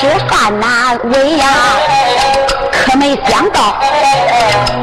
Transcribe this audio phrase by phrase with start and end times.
[0.00, 1.46] 吃饭难为呀，
[2.72, 3.76] 可没想到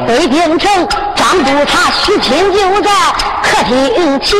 [0.06, 0.70] 北京城
[1.16, 2.90] 张督察徐亲就在
[3.42, 4.38] 客厅前。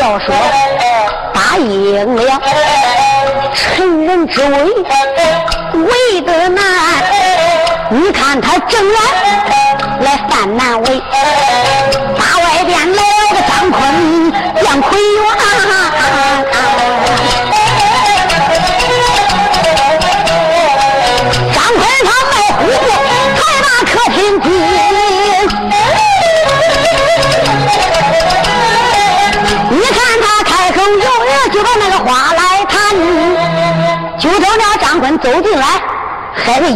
[0.00, 0.34] 要说
[1.34, 2.40] 答应了，
[3.54, 4.64] 趁人之危
[5.74, 6.64] 为得难。
[7.90, 8.98] 你看他正来
[10.00, 11.02] 来犯难为，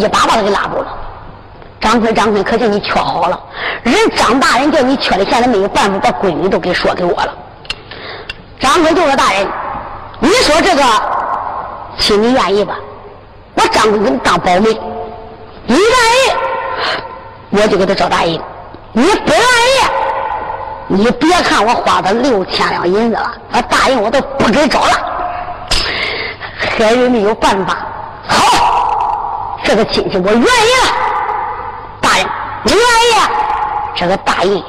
[0.05, 0.87] 一把把他给拉住了。
[1.81, 3.39] 张坤，张坤，可惜你缺好了，
[3.83, 7.35] 人张大人叫你缺的，现在没有办法把闺女都给说给我了。
[8.59, 9.47] 张坤就说：“大人，
[10.21, 10.83] 你说这个
[11.99, 12.75] 亲你愿意吧？
[13.55, 14.73] 我张坤给你当保媒，
[15.67, 16.31] 你愿意，
[17.51, 18.39] 我就给他找大人；
[18.93, 19.43] 你不愿意，
[20.89, 24.93] 你别看我花他六千两银子了，我大人我都不给找了。
[26.79, 27.77] 还有没有办法，
[28.27, 28.64] 好，
[29.65, 30.93] 这个亲戚我愿意了。
[32.01, 32.27] 大人，
[32.65, 33.31] 你愿意？
[33.97, 34.63] 这个大人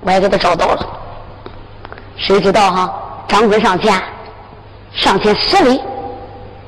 [0.00, 0.86] 我也给他找到了。
[2.16, 2.94] 谁知道哈？
[3.26, 4.00] 张坤上前，
[4.94, 5.82] 上前施礼，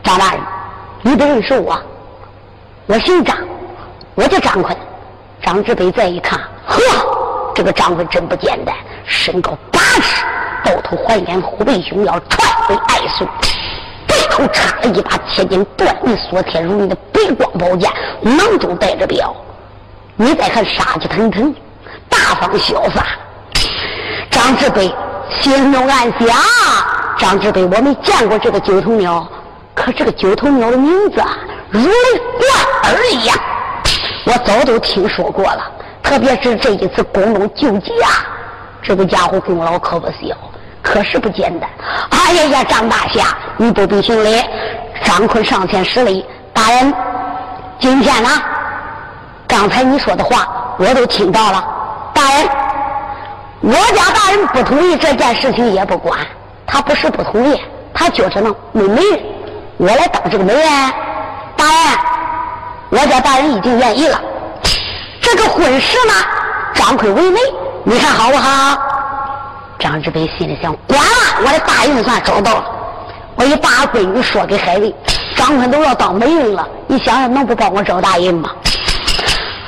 [0.02, 0.40] 张大人，
[1.02, 1.80] 你不认识我？
[2.86, 3.36] 我姓张，
[4.14, 4.76] 我叫张坤。
[5.42, 6.80] 张志北再一看，呵，
[7.54, 10.24] 这个张坤真不简单，身高八尺，
[10.64, 13.28] 抱头环眼，虎背熊腰，传为爱孙。
[14.34, 17.90] 背后插了一把千斤断玉锁天如意的白光宝剑，
[18.22, 19.34] 囊中带着镖。
[20.16, 21.54] 你再看杀气腾腾，
[22.08, 23.06] 大方潇洒。
[24.30, 24.92] 张志北
[25.30, 26.28] 心中暗想：
[27.16, 29.26] 张志北，我没见过这个九头鸟，
[29.74, 31.38] 可这个九头鸟的名字啊，
[31.70, 33.36] 如雷贯耳一样，
[34.26, 35.70] 我早都听说过了。
[36.02, 38.10] 特别是这一次宫中救济啊，
[38.82, 40.36] 这个家伙功劳可不小，
[40.94, 41.68] 可是不简单。
[42.10, 44.40] 哎呀呀，张大侠，你不必行礼。
[45.02, 46.94] 张坤上前施礼，大人，
[47.80, 48.28] 今天呢？
[49.48, 50.46] 刚才你说的话
[50.78, 51.64] 我都听到了，
[52.14, 52.48] 大人，
[53.62, 56.16] 我家大人不同意这件事情也不管，
[56.64, 57.60] 他不是不同意，
[57.92, 59.20] 他觉着呢没媒人，
[59.78, 60.62] 我来当这个媒人。
[61.56, 61.98] 大人，
[62.90, 64.20] 我家大人已经愿意了，
[65.20, 66.14] 这个婚事呢，
[66.72, 67.40] 张坤为媒，
[67.82, 68.78] 你看好不好？
[69.84, 72.64] 张志北心里想，管了，我的大运算找到了，
[73.36, 74.92] 我一把闺女说给海瑞，
[75.36, 78.48] 张坤都要当媒人了，你想想能不帮我找大人吗？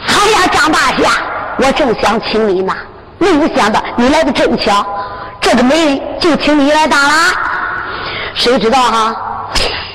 [0.08, 1.10] 哎呀，张大侠，
[1.58, 2.74] 我正想请你呢，
[3.18, 4.86] 没有想到你来的真巧，
[5.38, 7.12] 这个媒人就请你来当了。
[8.32, 9.14] 谁知道哈？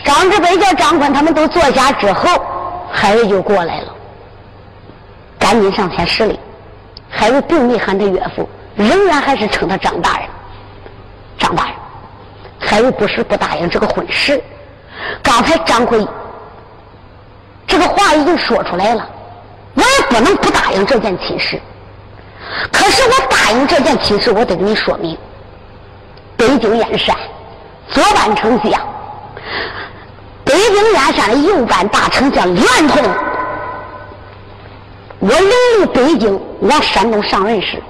[0.06, 2.30] 张志北叫张坤他们都坐下之后，
[2.92, 3.88] 海瑞就过来了，
[5.40, 6.40] 赶紧上前施礼。
[7.10, 10.28] 海瑞并没喊他岳父，仍然还是称他张大人。
[11.38, 11.74] 张大人，
[12.60, 14.42] 还有不是不答应这个婚事，
[15.24, 16.08] 刚才张坤
[17.66, 19.10] 这个话已经说出来了。
[19.74, 21.60] 我也不能不答应这件亲事，
[22.72, 25.18] 可是我答应这件亲事，我得跟你说明：
[26.36, 27.16] 北京燕山
[27.90, 28.82] 左班丞相，
[30.44, 33.02] 北京燕山的右班大丞相袁通，
[35.20, 37.82] 我临离北京往山东上任时，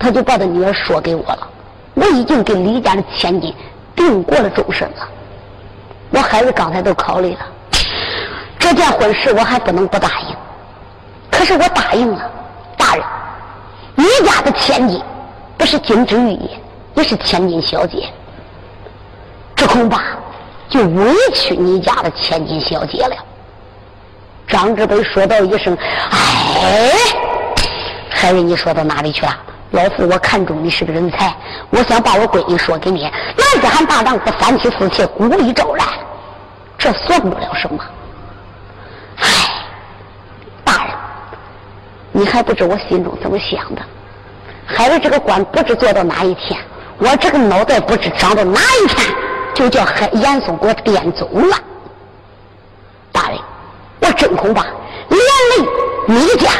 [0.00, 1.46] 他就把他女儿说给我了。
[1.94, 3.54] 我已经给李家的千金
[3.94, 5.08] 定过了终身了。
[6.10, 7.40] 我孩子刚才都考虑了，
[8.58, 10.36] 这件婚事我还不能不答应。
[11.30, 12.30] 可是我答应了，
[12.76, 13.04] 大人，
[13.94, 15.00] 你家的千金
[15.58, 16.50] 不是金枝玉叶，
[16.94, 18.08] 也是千金小姐，
[19.54, 20.02] 这恐怕
[20.68, 23.14] 就委屈你家的千金小姐了。
[24.48, 25.76] 张志北说道一声
[26.10, 26.90] ：“哎，
[28.08, 29.36] 海瑞，你说到哪里去了？
[29.72, 31.34] 老夫我看中你是个人才，
[31.70, 33.02] 我想把我闺女说给你。
[33.02, 35.86] 男子汉大丈夫，三妻四妾，鼓励昭然，
[36.76, 37.78] 这算不了什么。”
[39.18, 39.28] 唉，
[40.64, 40.94] 大人
[42.10, 43.82] 你还不知我心中怎么想的？
[44.66, 46.60] 海瑞这个官不知做到哪一天，
[46.98, 49.14] 我这个脑袋不知长到哪一天，
[49.54, 51.56] 就叫海严嵩给我颠走了。
[53.12, 53.38] 大人，
[54.00, 54.64] 我真恐怕
[55.08, 55.68] 连累
[56.06, 56.50] 你家。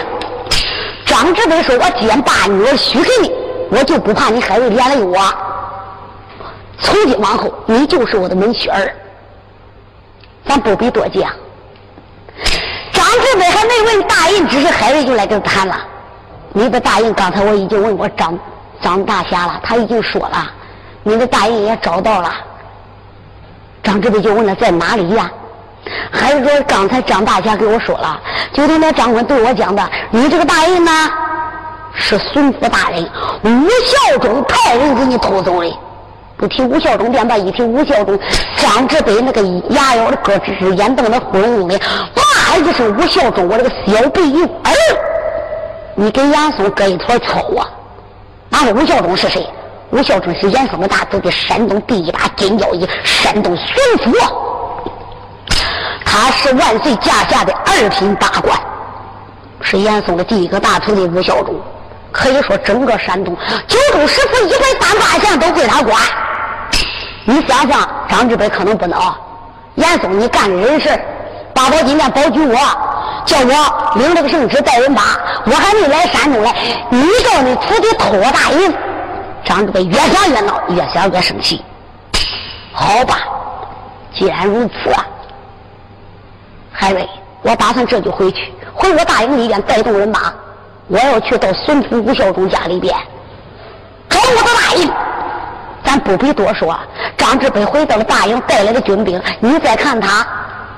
[1.20, 3.30] 张志伟说：“我既然把女儿许给你，
[3.70, 5.18] 我就不怕你海瑞连累我。
[6.78, 8.90] 从今往后，你就是我的门婿儿。
[10.46, 11.30] 咱不必多讲。”
[12.90, 15.76] 张志伟还没问大人，只是海瑞就来跟谈了。
[16.54, 18.38] 你的大人刚才我已经问过张
[18.80, 20.50] 张大侠了，他已经说了，
[21.02, 22.32] 你的大人也找到了。
[23.82, 25.30] 张志伟就问了在哪里呀？
[26.10, 28.20] 还是说刚才张大侠给我说了，
[28.52, 30.90] 就听那张官对我讲的，你这个大人呢
[31.94, 33.08] 是孙府大人
[33.42, 35.78] 吴孝忠派人给你偷走的。
[36.36, 38.18] 不提吴孝忠便罢，一提吴孝忠，
[38.56, 39.42] 张志北那个
[39.74, 41.78] 牙咬的咯吱吱，眼瞪的昏红的，
[42.16, 44.72] 骂一声吴孝忠，我这个小辈幼儿。
[45.96, 47.68] 你跟严嵩搁一坨草啊！
[48.48, 49.46] 哪个吴孝忠是谁？
[49.90, 54.49] 吴孝忠是严嵩的大徒弟，山东第一把金交椅，山东巡抚。
[56.12, 58.58] 他是万岁驾下的二品大官，
[59.60, 61.54] 是严嵩的第一个大徒弟吴孝忠。
[62.10, 63.36] 可以说，整个山东
[63.68, 65.96] 九州十府一百三八县都归他管。
[67.24, 69.00] 你想想，张志北可能不能。
[69.76, 71.00] 严嵩，你干的人事，
[71.54, 72.56] 八宝金殿保举我。
[73.24, 75.02] 叫我领这个圣旨带人马，
[75.44, 76.52] 我还没来山东来，
[76.88, 78.74] 你叫你徒弟偷我大银，
[79.44, 81.64] 张志北越想越闹，越想越生气。
[82.72, 83.18] 好吧，
[84.12, 84.92] 既然如此，
[86.80, 87.06] 海瑞，
[87.42, 90.32] 我打算这就回去，回我大营里边带动人马，
[90.88, 92.96] 我要去到孙府吴孝忠家里边
[94.08, 94.90] 找我的大营。
[95.84, 96.74] 咱不必多说，
[97.18, 100.26] 张志北回到了大营，带来的军兵，你再看他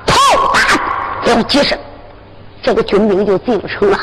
[0.04, 0.16] 炮
[0.52, 1.78] 打有几声。
[2.62, 3.98] 这个军兵就进城了，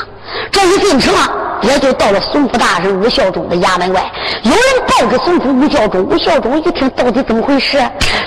[0.50, 1.14] 这一进城，
[1.62, 4.12] 也就到了孙府大人吴孝忠的衙门外。
[4.42, 7.78] 有人报给孙府吴孝忠，吴孝忠一听，到底怎么回事？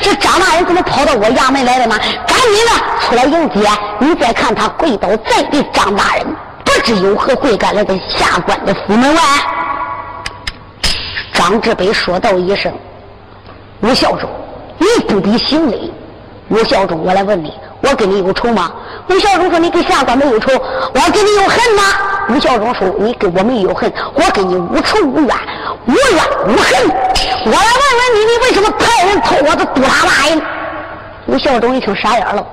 [0.01, 1.95] 这张大人怎么跑到我衙门来了呢？
[2.27, 2.71] 赶紧的
[3.01, 3.69] 出来迎接。
[3.99, 6.25] 你再看他跪倒在地，张大人
[6.65, 9.21] 不知有何贵干，来到下官的府门外。
[11.31, 12.73] 张志北说道一声
[13.81, 14.27] ：“吴孝忠，
[14.79, 15.93] 你不必行礼。”
[16.49, 17.53] 吴孝忠，我来问你。
[17.81, 18.71] 我跟你有仇吗？
[19.09, 21.83] 吴孝忠说：“你跟下官没有仇，我跟你有恨吗？”
[22.29, 25.35] 吴孝忠说：“你跟我没有恨，我跟你无仇无怨，
[25.85, 26.89] 无怨无恨。
[27.45, 30.41] 我来问问你，你为什么派人偷我的督察大印？”
[31.27, 32.45] 吴孝忠一听傻眼了：“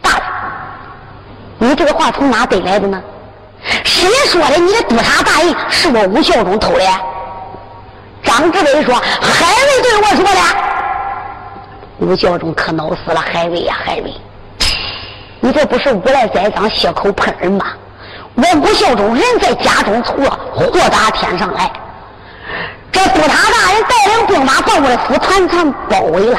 [0.00, 0.10] 大
[1.58, 3.02] 人，你这个话从哪得来的呢？
[3.82, 4.56] 谁说的？
[4.56, 6.84] 你的督察大印是我吴孝忠偷的？”
[8.22, 10.40] 张志伟说：“海瑞对我说的。”
[11.98, 14.12] 吴孝忠可恼死了：“海瑞呀，海瑞！”
[15.44, 17.66] 你这不是无赖栽赃、血口喷人吗？
[18.34, 20.14] 我吴孝忠人在家中错，
[20.54, 21.70] 祸打天上来。
[22.90, 26.38] 这督察大人带领兵马把我的府团团包围了。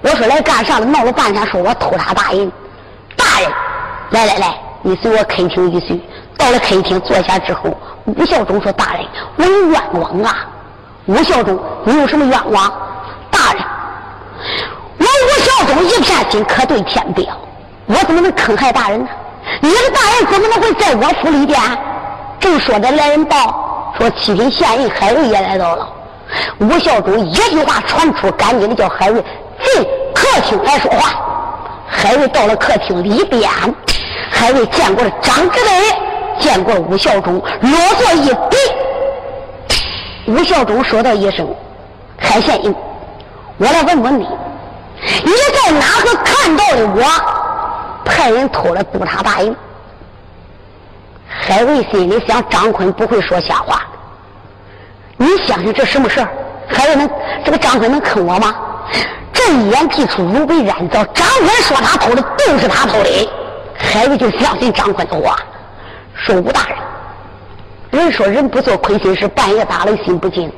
[0.00, 0.86] 我说来干啥了？
[0.86, 2.50] 闹了半天，说我偷他大人。
[3.14, 3.52] 大人，
[4.12, 6.00] 来来来，你随我客厅一叙。
[6.38, 9.04] 到了客厅坐下之后，吴孝忠说：“大人，
[9.36, 10.46] 我有冤枉啊！”
[11.04, 12.72] 吴孝忠，你有什么冤枉？
[13.30, 13.62] 大人，
[14.96, 17.26] 我吴孝忠一片心，可对天表。
[17.88, 19.08] 我怎么能坑害大人呢？
[19.62, 21.58] 你的大人怎么能会在我府里边？
[22.38, 25.88] 正说着，来人报说七品县尉海瑞也来到了。
[26.58, 29.24] 吴孝忠一句话传出，赶紧的叫海瑞
[29.64, 29.82] 进
[30.14, 31.18] 客厅来说话。
[31.88, 33.50] 海瑞到了客厅里边，
[34.30, 35.70] 海瑞见过了张志伟，
[36.38, 38.56] 见过吴孝忠，落座一比。
[40.26, 41.48] 吴孝忠说道一声
[42.20, 42.74] ：“海县尉，
[43.56, 44.28] 我来问问你，
[45.24, 47.02] 你在哪个看到的我？”
[48.08, 49.54] 派人偷了督察大印，
[51.28, 53.82] 海瑞心里想：张坤不会说瞎话。
[55.16, 56.28] 你相信这什么事儿？
[56.66, 57.08] 海瑞能
[57.44, 58.54] 这个张坤能坑我吗？
[59.32, 63.30] 这一言既出如被燃造，张坤说他偷的就是他偷的。
[63.76, 65.36] 海瑞就相信张坤的话，
[66.14, 70.50] 说吴大人，人说人不做亏心事，半夜打雷心不惊。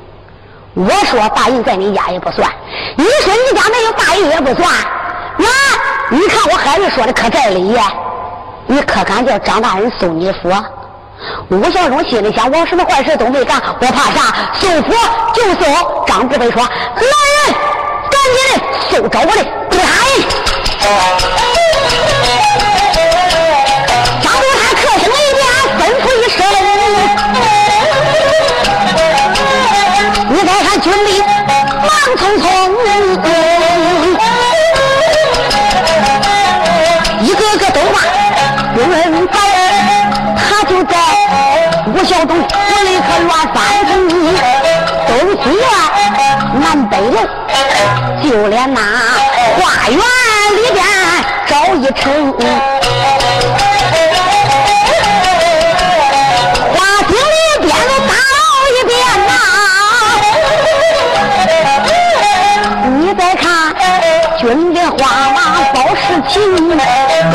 [0.73, 2.49] 我说大印在你家也不算，
[2.97, 4.73] 你说你家没有大印也不算。
[6.13, 7.89] 你看我孩子说的可在理呀，
[8.67, 10.51] 你可敢叫张大人送你府？
[11.47, 14.35] 吴孝忠心里想：我什么坏事都没干，我怕啥？
[14.59, 14.91] 送府
[15.33, 16.03] 就送。
[16.05, 17.07] 张志伟说：“来人，
[18.11, 18.59] 赶紧的
[18.91, 20.11] 搜找我的督察人。”
[24.21, 25.41] 张督察客厅里边
[25.79, 26.37] 吩咐一声
[30.27, 31.09] ：“你再看军兵
[31.79, 31.87] 忙
[32.17, 32.43] 匆匆。”
[37.31, 37.95] 一个个都骂，
[38.75, 39.39] 有人在，
[40.35, 40.97] 他就在。
[41.87, 43.55] 吴小东，我立刻乱翻
[43.87, 44.13] 东西
[45.49, 45.63] 院、
[46.59, 47.15] 南北楼，
[48.21, 48.81] 就连那
[49.57, 50.83] 花园里边
[51.47, 52.80] 找一程。
[66.27, 67.31] 亲爱的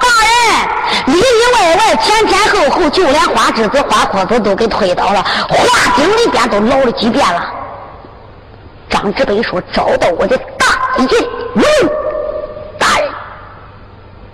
[0.00, 1.20] 大人里里
[1.54, 1.96] 外外。
[1.96, 7.52] 前前后后，就连花枝子、花壳子都给推倒了，花井里边都捞了几遍了。
[8.88, 10.66] 张志北说：“找到我的大
[10.98, 11.08] 印，
[11.54, 11.62] 嗯，
[12.78, 13.10] 大人，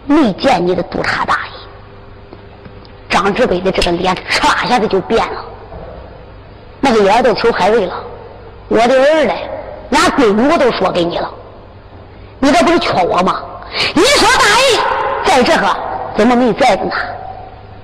[0.06, 1.52] 没见你的督察大印。”
[3.08, 5.44] 张志北的这个脸唰一下子就变了，
[6.80, 7.94] 那个眼都求海瑞了。
[8.68, 9.48] 我的儿嘞，
[9.90, 11.30] 连闺女我都说给你了，
[12.42, 13.40] 你这不是缺我吗？
[13.94, 14.80] 你说大印
[15.24, 15.76] 在这个
[16.16, 16.90] 怎么没在着呢？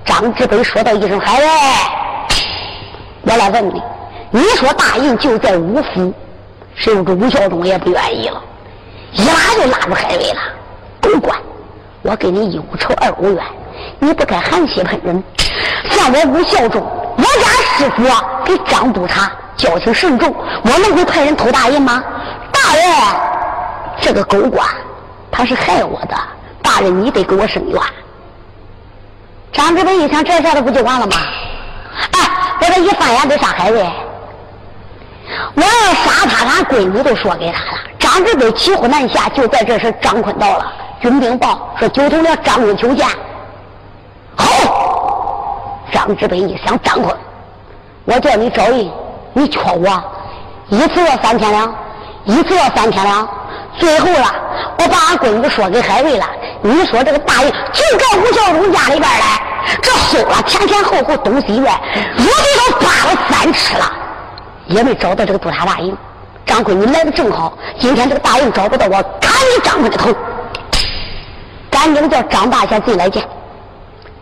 [0.03, 1.47] 张志北说道一声：“海瑞，
[3.21, 3.81] 我来问你，
[4.31, 6.13] 你说大印就在五府，
[6.75, 8.43] 谁不是吴孝忠也不愿意了？
[9.13, 10.41] 一拉就拉住海瑞了。
[10.99, 11.39] 狗官，
[12.01, 13.41] 我给你一无仇二无怨，
[13.99, 15.23] 你不该含血喷人。
[15.89, 16.81] 像我吴孝忠，
[17.15, 17.47] 我家
[17.77, 18.03] 师傅
[18.43, 20.35] 给张督察交情甚重，
[20.65, 22.03] 我能会派人偷大印吗？
[22.51, 22.83] 大人，
[24.01, 24.67] 这个狗官
[25.31, 26.15] 他是害我的，
[26.61, 27.81] 大人你得给我伸冤。”
[29.51, 31.17] 张志北一想，这事儿不就完了吗？
[32.11, 32.29] 哎，
[32.61, 33.81] 我这一翻眼得杀海瑞，
[35.55, 37.79] 我要杀他，俺闺女都说给他了。
[37.97, 43.07] 张志北骑虎难下，就在这时，张坤到了，军兵报说九头鸟张坤求见。
[44.35, 47.15] 好，张志北一想，张坤，
[48.05, 48.89] 我叫你找人，
[49.33, 50.03] 你缺我，
[50.69, 51.75] 一次要三千两，
[52.25, 53.27] 一次要三千两，
[53.79, 54.35] 最后了，
[54.77, 56.25] 我把俺闺女说给海瑞了。
[56.61, 59.41] 你说这个大印就在吴孝忠家里边来，
[59.81, 61.73] 这搜了前前后后东西院，
[62.17, 63.89] 如今都扒了三尺了，
[64.67, 65.95] 也没找到这个督察大印。
[66.45, 70.13] 张坤，你来的正好，今天这个大印找不到，我砍你张坤的头。
[71.69, 73.23] 赶紧叫张大侠进来见。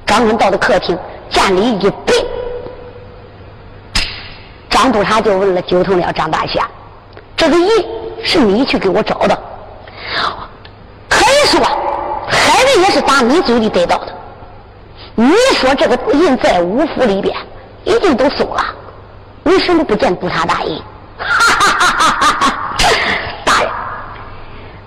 [0.05, 0.95] 张坤到了客厅，
[1.31, 2.13] 见礼一拜。
[4.69, 6.67] 张督察就问了九头鸟张大侠
[7.35, 7.69] ：“这个印
[8.23, 9.35] 是你去给我找的？
[11.09, 11.59] 可以说。”
[12.29, 14.07] 海瑞也是打你嘴里得到的。
[15.13, 17.37] 你说这个印在五府里边，
[17.83, 18.65] 已经都搜了，
[19.43, 20.81] 为什么不见督察大印？
[21.19, 22.75] 哈哈哈哈哈哈！
[23.45, 23.69] 大人，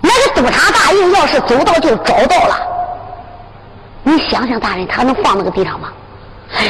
[0.00, 2.56] 那个督察大印要是走到就找到了，
[4.02, 5.88] 你想想，大人他能放那个地上吗？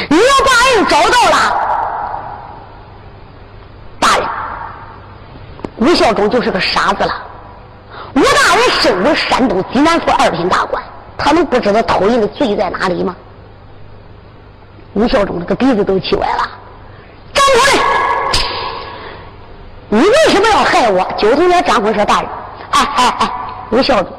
[0.09, 1.61] 你要把印找到了，
[3.99, 4.27] 大人，
[5.77, 7.13] 吴孝忠就是个傻子了。
[8.13, 10.83] 吴大人身为山东济南府二品大官，
[11.23, 13.15] 他们不知道偷印的罪在哪里吗？
[14.93, 16.49] 吴孝忠那个鼻子都气歪了，
[17.33, 17.79] 张坤，
[19.87, 21.07] 你为什么要害我？
[21.17, 22.29] 九头鸟张坤说：“大人，
[22.71, 23.31] 哎哎哎，
[23.69, 24.11] 吴孝忠，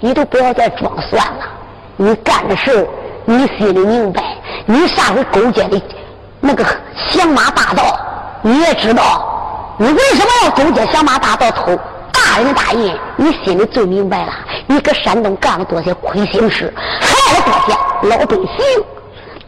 [0.00, 1.44] 你都不要再装蒜了，
[1.96, 2.88] 你干的事
[3.26, 4.36] 你心里明白。
[4.66, 5.80] 你上回勾结的
[6.40, 6.64] 那个
[7.10, 7.96] 响马大盗，
[8.42, 11.78] 你也知道，你为什么要勾结响马大盗偷？”
[12.32, 14.32] 大人大印，你心里最明白了。
[14.66, 18.84] 你搁山东干了多些亏心事，害了多些老百姓，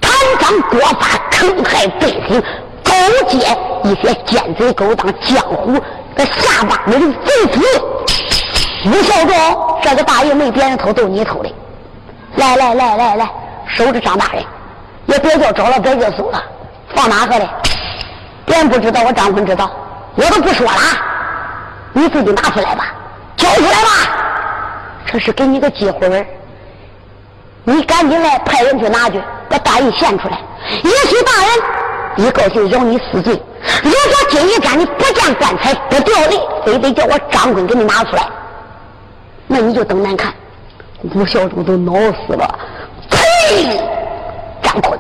[0.03, 2.43] 贪赃国法，坑害百姓，
[2.85, 2.93] 勾
[3.27, 3.39] 结
[3.85, 5.81] 一些奸贼勾当、江湖
[6.15, 7.61] 的下巴里的贼子。
[8.85, 9.35] 吴孝忠，
[9.81, 11.51] 这个大印没别人偷，都你偷的。
[12.37, 13.31] 来来来来来，
[13.67, 14.45] 收着张大人，
[15.07, 16.43] 也别叫找了，别叫搜了，
[16.95, 17.49] 放哪个的？
[18.45, 19.71] 别人不知道，我张坤知道，
[20.17, 20.79] 我都不说了。
[21.95, 22.93] 你自己拿出来吧，
[23.37, 23.89] 交出来吧，
[25.07, 26.27] 这是给你个机会
[27.65, 30.39] 你赶紧来派人去拿去，把大印献出来。
[30.83, 33.33] 也许大人一高兴饶你死罪。
[33.83, 38.29] 如果今天你不见棺材不掉泪，非得叫我张坤给你拿出来，
[39.47, 40.35] 那你就等难看。
[41.15, 41.93] 吴孝忠都恼
[42.27, 42.59] 死了，
[43.11, 43.81] 呸！
[44.63, 44.99] 张坤，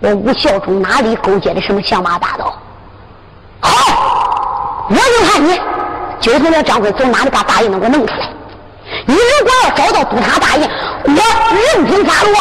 [0.00, 2.56] 我吴孝忠哪里勾结的什么响马大盗？
[3.60, 5.60] 好，我就看你。
[6.22, 8.28] 就从那张奎从哪里把大印能给我弄出来？
[9.06, 10.62] 你如果要找到督察大印，
[11.04, 11.12] 我
[11.74, 12.32] 任凭发落。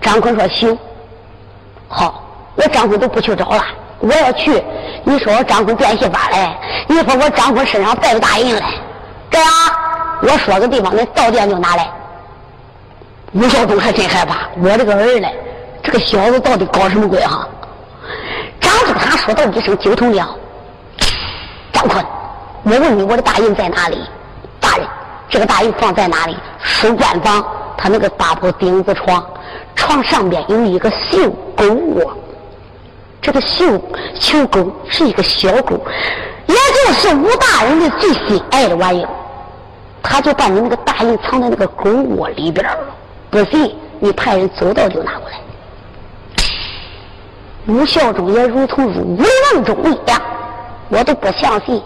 [0.00, 0.76] 张坤说：“行，
[1.88, 2.24] 好，
[2.56, 3.64] 我张坤都不去找了。
[4.00, 4.62] 我要去，
[5.04, 8.66] 你说我张坤变戏法来，你说我张坤身上带着大印来，
[9.30, 9.48] 这样
[10.22, 11.88] 我说个地方，那到店就拿来。”
[13.32, 15.32] 吴孝忠还真害怕，我这个儿嘞，
[15.84, 17.46] 这个小子到底搞什么鬼哈？
[18.60, 20.36] 张督察说到一声：“九头鸟。”
[21.82, 22.04] 张坤，
[22.62, 23.98] 我问你，我的大印在哪里？
[24.60, 24.86] 大人，
[25.28, 26.36] 这个大印放在哪里？
[26.62, 27.44] 书馆房，
[27.76, 29.24] 他那个大铺顶子床，
[29.74, 32.16] 床上边有一个绣狗窝，
[33.20, 33.80] 这个绣
[34.14, 35.80] 绣狗是一个小狗，
[36.46, 39.08] 也就是吴大人的最心爱的玩意儿。
[40.04, 42.78] 他就把你那个大印藏在那个狗窝里边了，
[43.28, 45.36] 不信你派人走到就拿过来。
[47.66, 49.22] 吴孝忠也如同入无
[49.52, 50.20] 梦中一样，
[50.92, 51.82] 我都不相信，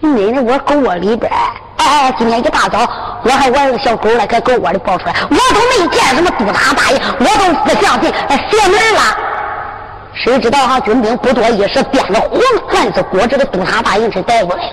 [0.00, 1.30] 你奶奶我狗窝里边，
[1.76, 2.80] 哎哎，今天一大早
[3.22, 8.12] 我还玩个小狗来，给狗窝里抱出来，我都没见什么督察大印，我都不相信，
[8.50, 9.00] 邪门了。
[10.12, 14.72] 谁知道哈，军兵不多一时，编了黄罐子裹着个督察大印是带过来了。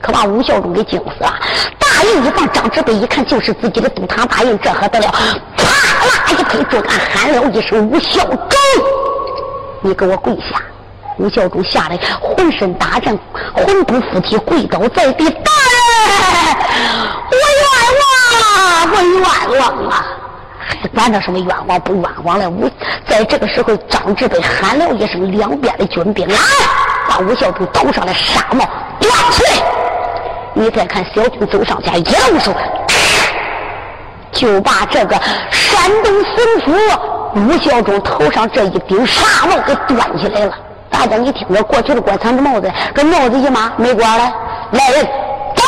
[0.00, 1.34] 可把吴孝忠给惊死了！
[1.78, 5.12] 大印一放，张志北一看就是自己的督察大印，这可得了！
[5.58, 5.64] 啪
[6.06, 8.58] 啦一拍桌杆，喊了一声：“吴孝忠，
[9.82, 10.62] 你给我跪下！”
[11.16, 13.16] 吴孝忠吓得浑身打颤，
[13.54, 16.76] 魂不附体，跪倒在地：“大人，
[17.30, 17.66] 我冤
[18.00, 18.04] 枉
[18.42, 20.06] 啊，我冤枉啊！
[20.82, 22.68] 还管他什么冤枉不冤枉的？”吴
[23.06, 26.36] 在这个时候，张志北喊了一声：“两边的军兵来，
[27.08, 28.68] 把吴孝忠头上的纱帽
[28.98, 29.62] 端起来！”
[30.52, 32.52] 你再看，小军走上前，一动手，
[34.32, 35.14] 就把这个
[35.50, 36.98] 山东巡抚
[37.36, 40.52] 吴孝忠头上这一顶纱帽给端起来了。
[40.94, 44.32] 大家，一听着，过去的官藏着帽子，这帽子一抹没官了。
[44.70, 45.04] 来人，
[45.56, 45.64] 走！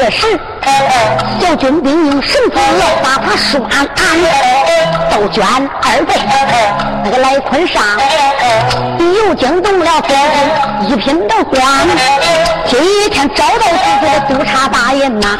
[0.00, 0.26] 这时，
[1.42, 2.56] 小军兵用绳子
[3.02, 3.86] 把他拴安，
[5.10, 6.14] 都卷二位。
[7.04, 7.82] 那个来坤上
[8.98, 10.02] 又惊动了
[10.88, 11.60] 一品的官，
[12.66, 15.36] 今天找到自己的督察大人呐，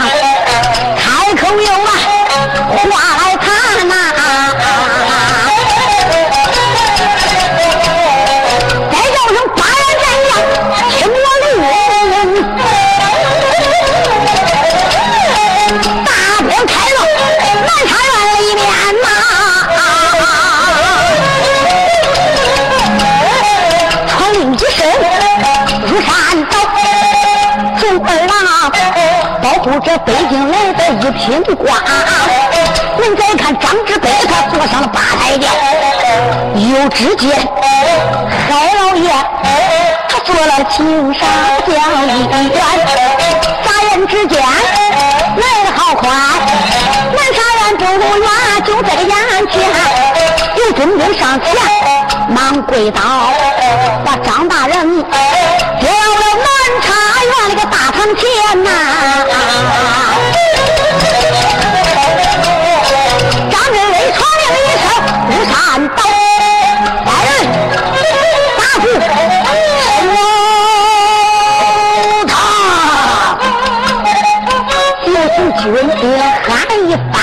[29.63, 31.75] 这北京来的一品官，
[33.01, 35.49] 您再看张志北，他坐上了八抬轿，
[36.55, 39.11] 又只见海老爷
[40.09, 41.21] 他坐了青纱
[41.67, 41.73] 轿
[42.07, 42.61] 一员，
[43.63, 46.09] 眨眼之间来得好快，
[47.13, 47.85] 南沙院不
[48.19, 48.29] 远
[48.65, 49.15] 就在眼
[49.51, 49.57] 前，
[50.57, 51.49] 有军兵上前
[52.29, 53.01] 忙跪倒，
[54.05, 56.25] 把张大人叫了
[56.83, 56.87] 茶
[57.25, 58.23] 院那个大堂前
[58.63, 58.69] 呐。
[63.51, 64.85] 张志伟传令一声
[65.27, 65.55] ：“不山
[65.89, 65.99] 刀，
[67.07, 67.33] 来人，
[68.59, 68.85] 打住！
[69.05, 69.07] 收
[72.27, 72.31] 他！”
[75.07, 75.65] 就是军
[76.01, 76.01] 兵
[76.43, 76.49] 喊
[76.89, 77.15] 一番，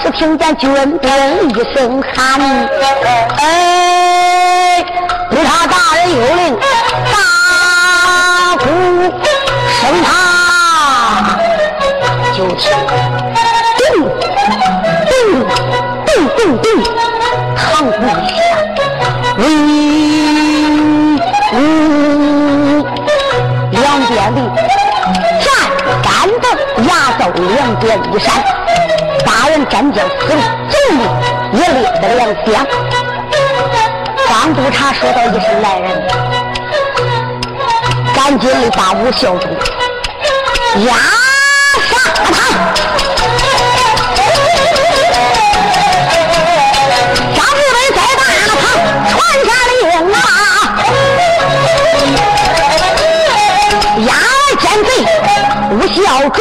[0.00, 0.62] 只听见军
[0.98, 1.08] 兵
[1.50, 1.76] 一声
[2.14, 2.16] 喊
[3.38, 4.84] ：“哎，
[5.30, 6.40] 督察大人有令，
[9.82, 10.10] 升堂。”
[12.34, 12.70] 就听，
[13.78, 13.90] 咚
[15.04, 15.16] 咚
[16.06, 16.64] 咚咚咚，
[17.56, 17.90] 堂鼓
[38.76, 39.50] 把吴孝忠
[40.86, 40.94] 押。”
[41.92, 42.36] 大堂，
[47.34, 48.54] 张志伟在大堂
[49.08, 49.12] 传
[49.44, 49.72] 下令
[50.12, 50.16] 啊，
[54.06, 54.10] 押
[54.60, 54.88] 奸贼
[55.70, 55.96] 吴孝
[56.30, 56.38] 忠。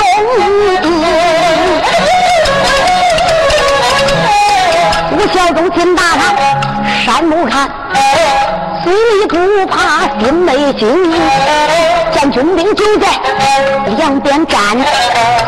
[5.13, 6.21] 吴孝忠进大堂，
[7.05, 7.69] 山木看，
[8.83, 9.35] 嘴里不
[9.67, 10.81] 怕心没惊。
[12.31, 13.07] 军兵就在
[13.97, 14.57] 两边站，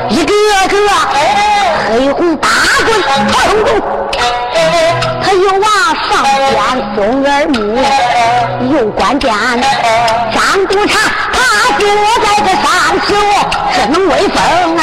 [0.09, 0.33] 一个
[0.67, 0.75] 个
[1.87, 2.49] 黑红大
[2.85, 3.67] 棍腾空，
[5.23, 5.63] 他又往
[6.09, 6.11] 上
[6.51, 6.61] 边
[6.95, 7.55] 松耳目，
[8.75, 9.31] 又关键
[10.33, 10.99] 张督察
[11.31, 11.37] 他
[11.79, 11.81] 坐
[12.21, 12.67] 在这上
[13.07, 13.09] 首，
[13.75, 14.37] 这能威风
[14.77, 14.81] 啊！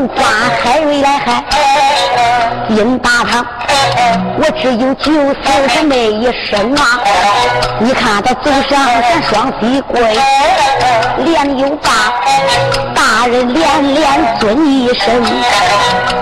[0.00, 0.24] 个狗瓜
[0.62, 1.44] 海瑞来害，
[2.70, 3.44] 应打他，
[4.38, 7.00] 我只有九死是那一生啊！
[7.78, 10.00] 你看他走上山双膝跪，
[11.18, 11.90] 脸又大，
[12.94, 15.22] 大人连连尊一声，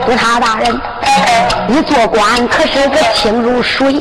[0.07, 0.81] 说他大人，
[1.69, 3.97] 你做官可是个清如水。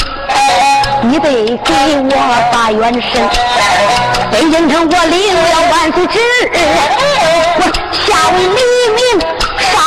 [1.03, 1.73] 你得给
[2.09, 3.29] 我发元神，
[4.31, 6.19] 北京城我领了万岁旨，
[7.59, 7.61] 我
[7.93, 8.57] 下为民，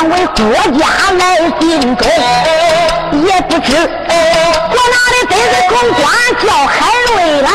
[0.09, 0.41] 为国
[0.79, 0.87] 家
[1.19, 1.23] 来
[1.61, 2.09] 尽忠，
[3.27, 6.03] 也不知我哪里得罪公官
[6.41, 6.73] 叫海
[7.09, 7.49] 瑞啦？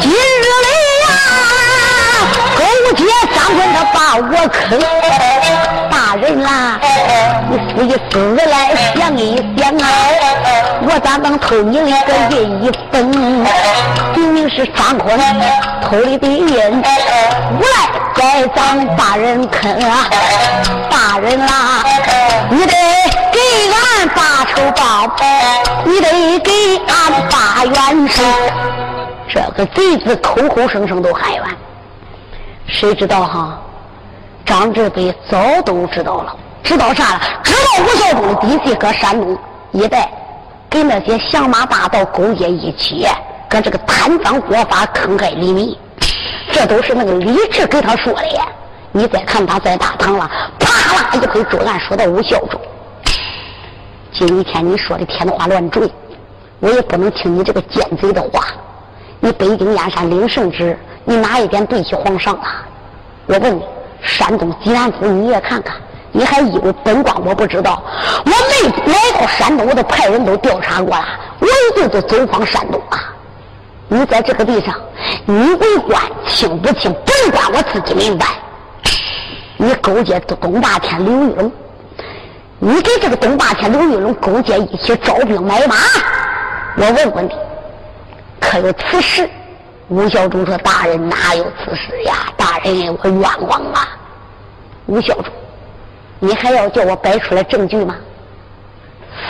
[0.00, 0.14] 今日
[0.64, 0.68] 里
[1.02, 1.06] 呀，
[2.58, 2.60] 勾
[2.96, 3.00] 结
[3.34, 4.56] 张坤他把我坑。
[5.90, 6.48] 大人啦，
[7.78, 9.86] 你思一思来想一想啊，
[10.80, 13.06] 我咋能偷你一个银一分？
[14.14, 15.18] 明明是张坤
[15.82, 20.08] 偷的的银，无赖该咱大人坑啊！
[20.90, 21.84] 大人啦，
[22.48, 22.72] 你得
[23.30, 23.38] 给
[23.70, 25.14] 俺把仇报，
[25.84, 26.50] 你得给
[26.86, 28.22] 俺把冤仇。
[29.28, 31.42] 这个贼子口口声声都喊冤，
[32.66, 33.58] 谁知道哈？
[34.46, 36.34] 张志北早都知道了，
[36.66, 37.20] 知道啥了？
[37.44, 39.38] 知道吴孝忠的底细搁山东
[39.70, 40.10] 一带，
[40.68, 43.06] 跟那些降马大盗勾结一起，
[43.48, 45.78] 搁这个贪赃国法坑害黎民，
[46.50, 48.22] 这都是那个李治给他说的。
[48.90, 52.60] 你再看他在大堂了，啪啦一回桌案，说到吴孝忠。
[54.12, 55.88] 今天你说的天花乱坠，
[56.58, 58.44] 我也不能听你这个奸贼的话。
[59.20, 62.44] 你北京燕山领圣旨，你哪一点对起皇上了？
[63.26, 63.62] 我问你。
[64.02, 65.74] 山东济南府，你也看看，
[66.16, 67.82] 你还以为本官我不知道？
[68.24, 71.04] 我没来到山东，我都派人都调查过了，
[71.40, 73.12] 我一定都走访山东啊！
[73.88, 74.74] 你在这个地上，
[75.26, 76.90] 你为官清不清？
[77.04, 78.26] 本官我自己明白。
[79.58, 81.52] 你勾结东霸天刘玉龙，
[82.60, 85.76] 你给这个东霸天刘玉龙勾结一起招兵买马，
[86.78, 87.30] 我问问你，
[88.40, 89.28] 可有此事？
[89.88, 92.32] 吴孝忠说：“大人哪有此事呀？
[92.38, 93.86] 大人，我冤枉啊！”
[94.86, 95.26] 吴孝忠，
[96.18, 97.94] 你还要叫我摆出来证据吗？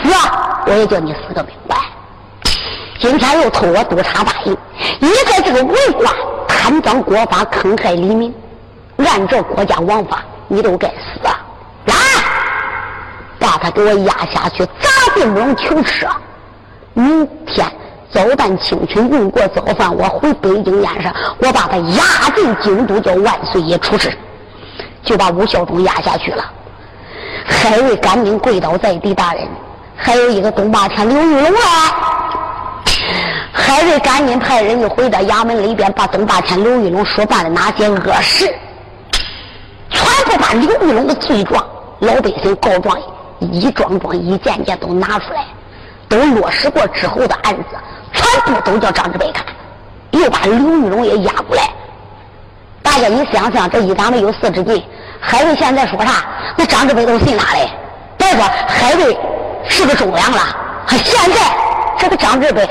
[0.03, 0.63] 死啊！
[0.65, 1.75] 我也叫你死个明白。
[2.99, 4.57] 今天又偷我督察大印，
[4.99, 6.13] 你在这个为官
[6.47, 8.33] 贪赃国法，坑害黎民，
[8.97, 11.39] 按照国家王法，你都该死啊！
[11.85, 11.95] 来，
[13.39, 16.07] 把他给我压下去，砸进笼囚车。
[16.93, 17.65] 明天。
[18.09, 24.17] 早旦清晨，用过早饭，我回北京燕山，我把他押进京都，叫万岁爷处置，
[25.03, 26.43] 就把吴孝忠押下去了。
[27.47, 29.47] 海瑞赶紧跪倒在地，大人，
[29.95, 32.13] 还有一个东霸天刘玉龙啊！
[33.53, 38.53] 海瑞赶紧派人又回到衙门里边，把东霸天刘玉龙所办的那些恶事，
[39.89, 41.65] 全部把刘玉龙的罪状、
[41.99, 42.97] 老百姓告状
[43.39, 45.45] 一桩桩、一件件都拿出来，
[46.09, 47.63] 都落实过之后的案子。
[48.13, 49.45] 全部都叫张志北看，
[50.11, 51.69] 又把刘玉龙也押过来。
[52.83, 54.83] 大家你想想，这一党的有四之计，
[55.19, 56.25] 海瑞现在说啥？
[56.67, 57.69] 张志北都是信他的。
[58.17, 59.17] 别说海瑞
[59.67, 60.39] 是个忠良了，
[60.87, 61.41] 现在
[61.97, 62.67] 这个张志北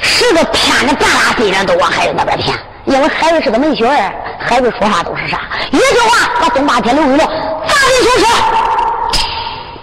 [0.00, 5.40] 是个骗的半拉新人都往海瑞那边偏，因为海瑞是个门学儿，海瑞说话都是啥？
[5.70, 8.26] 一句话把东八天刘玉龙砸进囚车，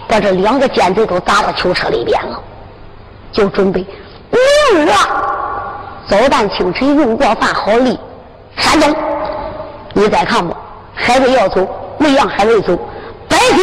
[0.08, 2.40] 把这两个奸贼都砸到囚车里边了，
[3.32, 3.84] 就准备。
[4.70, 4.92] 明日
[6.08, 7.98] 早旦清晨用过饭好离
[8.56, 8.94] 山东，
[9.92, 10.56] 你再看不？
[10.94, 11.66] 海瑞要走，
[11.98, 12.78] 没让海瑞走，
[13.42, 13.62] 来酒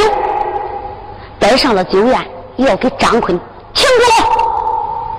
[1.39, 2.19] 带上了酒宴，
[2.57, 3.39] 要给张坤
[3.73, 4.29] 请过来。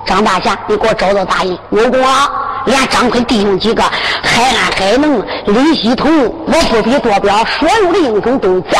[0.05, 2.29] 张大侠，你给我找到大印，有功啊！
[2.65, 8.77] 连张坤弟兄几个，海安、海能、李希同，我不必多表，所有的英雄都在。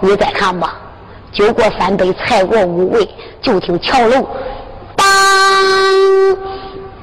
[0.00, 0.74] 你再看吧，
[1.32, 3.08] 酒过三杯，菜过五味，
[3.40, 4.26] 就听桥楼。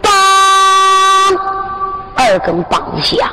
[0.01, 0.11] 当
[2.15, 3.29] 二更梆子响，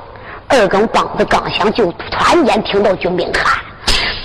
[0.47, 3.45] 二更梆子刚响，就突然间听到军兵喊：“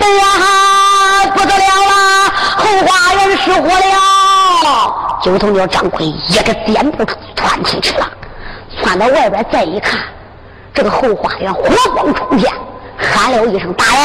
[0.03, 7.05] 哎呀，不得了了，后花园失火了！”九头鸟张奎一个箭步
[7.37, 8.05] 窜出去了，
[8.77, 10.01] 窜到外边再一看，
[10.73, 11.63] 这个后花园火
[11.95, 12.53] 光冲天，
[12.97, 13.95] 喊了一声：“大人，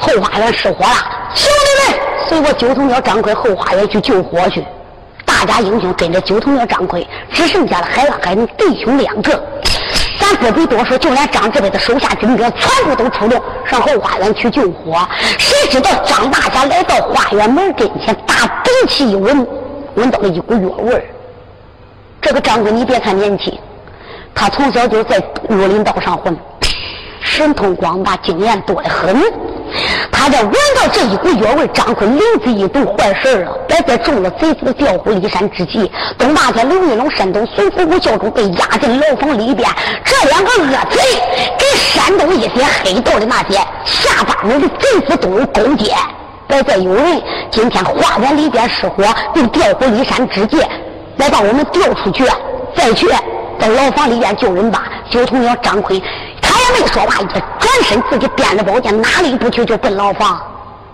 [0.00, 0.96] 后花园失火了！
[1.32, 4.66] 兄弟们，随我九头鸟张奎后花园去救火去！”
[5.24, 9.40] 大家英雄跟着九头鸟张奎，只剩下了海浪海弟兄两个。
[10.36, 15.06] 不必多说，就连张志伟的手下军哥全部都出动上后花园去救火。
[15.38, 19.46] 谁知道张大侠来到花园门跟前，大鼻气一闻，
[19.94, 21.04] 闻到了一股药味儿。
[22.20, 23.56] 这个张哥，你别看年轻，
[24.34, 26.36] 他从小就在武林道上混。
[27.20, 29.16] 神通广大，经验多得很。
[30.10, 33.52] 他在闻到这一股药味，张坤灵机一动，坏事了！
[33.66, 35.90] 别再中了贼子的调虎离山之计。
[36.18, 39.68] 东大天刘玉龙、山东孙福武教主被押进牢房里边，
[40.04, 41.00] 这两个恶贼
[41.58, 45.92] 给山东一些黑道的那些下八门的贼子都有勾结。
[46.46, 50.58] 别再有人今天花园里边失火，用调虎离山之计
[51.16, 52.24] 来把我们调出去，
[52.74, 53.08] 再去
[53.58, 54.84] 在牢房里边救人吧。
[55.10, 56.00] 九头鸟张坤。
[56.64, 57.42] 也没说话，一转
[57.82, 60.40] 身，自己掂着宝剑，哪里不去就奔牢房。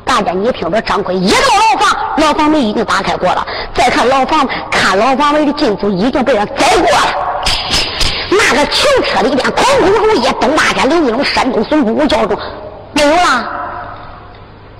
[0.04, 3.46] 大家，你听着，张坤一到牢房，牢房门已经打开过了。
[3.72, 7.14] 再看牢房，看牢房门的进度已经被人宰过了。
[8.30, 12.36] 那个囚车里边，空空如也，东大山刘一龙、山东孙武叫住
[12.92, 13.48] 没有了。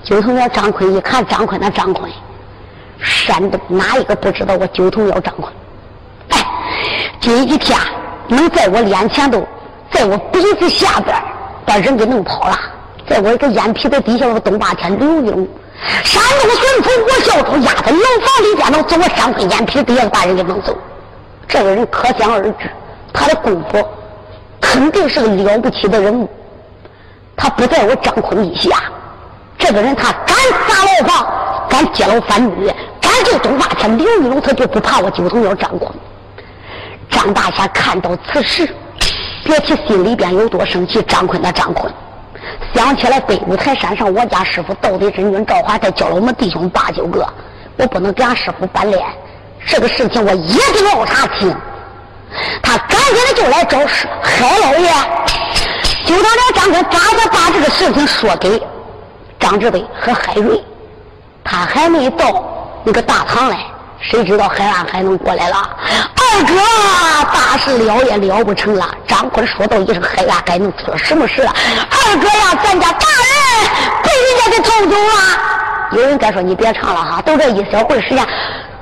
[0.03, 2.11] 九头鸟张坤一看，张坤那张坤，
[2.99, 5.53] 山东哪一个不知道我九头鸟张坤？
[6.31, 6.45] 哎，
[7.21, 7.79] 今一天
[8.29, 9.47] 能在我脸前都。
[9.91, 11.15] 在我鼻子下边
[11.67, 12.59] 把人给弄跑了，
[13.09, 15.49] 在我一个眼皮子底下，我东霸天刘英，
[16.05, 20.77] 山东巡抚我小主压在牢房里边，能从我张坤眼皮底下把人给弄走。
[21.49, 22.71] 这个人可想而知，
[23.13, 23.85] 他的功夫
[24.61, 26.29] 肯定是个了不起的人物。
[27.37, 28.71] 他不在我张坤以下，
[29.59, 30.37] 这个人他敢
[30.69, 35.91] 砸牢房，敢揭牢反女，敢救东霸天刘玉龙，他就不怕我九头鸟张坤。
[37.11, 38.69] 张大侠看到此时。
[39.51, 41.93] 别提心里边有多生气，张坤的张坤，
[42.73, 47.27] 想起来北五台山上我家师傅道德真君赵华在教了我们弟兄八九个，
[47.77, 49.05] 我不能给俺师傅翻脸，
[49.67, 51.53] 这个事情我一定要查清。
[52.63, 53.79] 他赶紧的就来找
[54.23, 54.89] 海老爷，
[56.07, 58.63] 就让这张坤赶快把这个事情说给
[59.41, 60.63] 张志伟和海瑞。
[61.43, 62.45] 他还没到
[62.85, 63.59] 那个大堂来。
[64.01, 65.57] 谁知道海岸还能过来了？
[66.17, 66.55] 二哥，
[67.33, 68.89] 大事了也了不成了。
[69.07, 71.53] 张坤说道一声：“海岸该能出了什么事了？”
[71.91, 73.31] 二哥呀，咱家大人
[74.03, 75.13] 被人家给偷走了。
[75.93, 78.19] 有人该说你别唱了哈，都这一小会时间，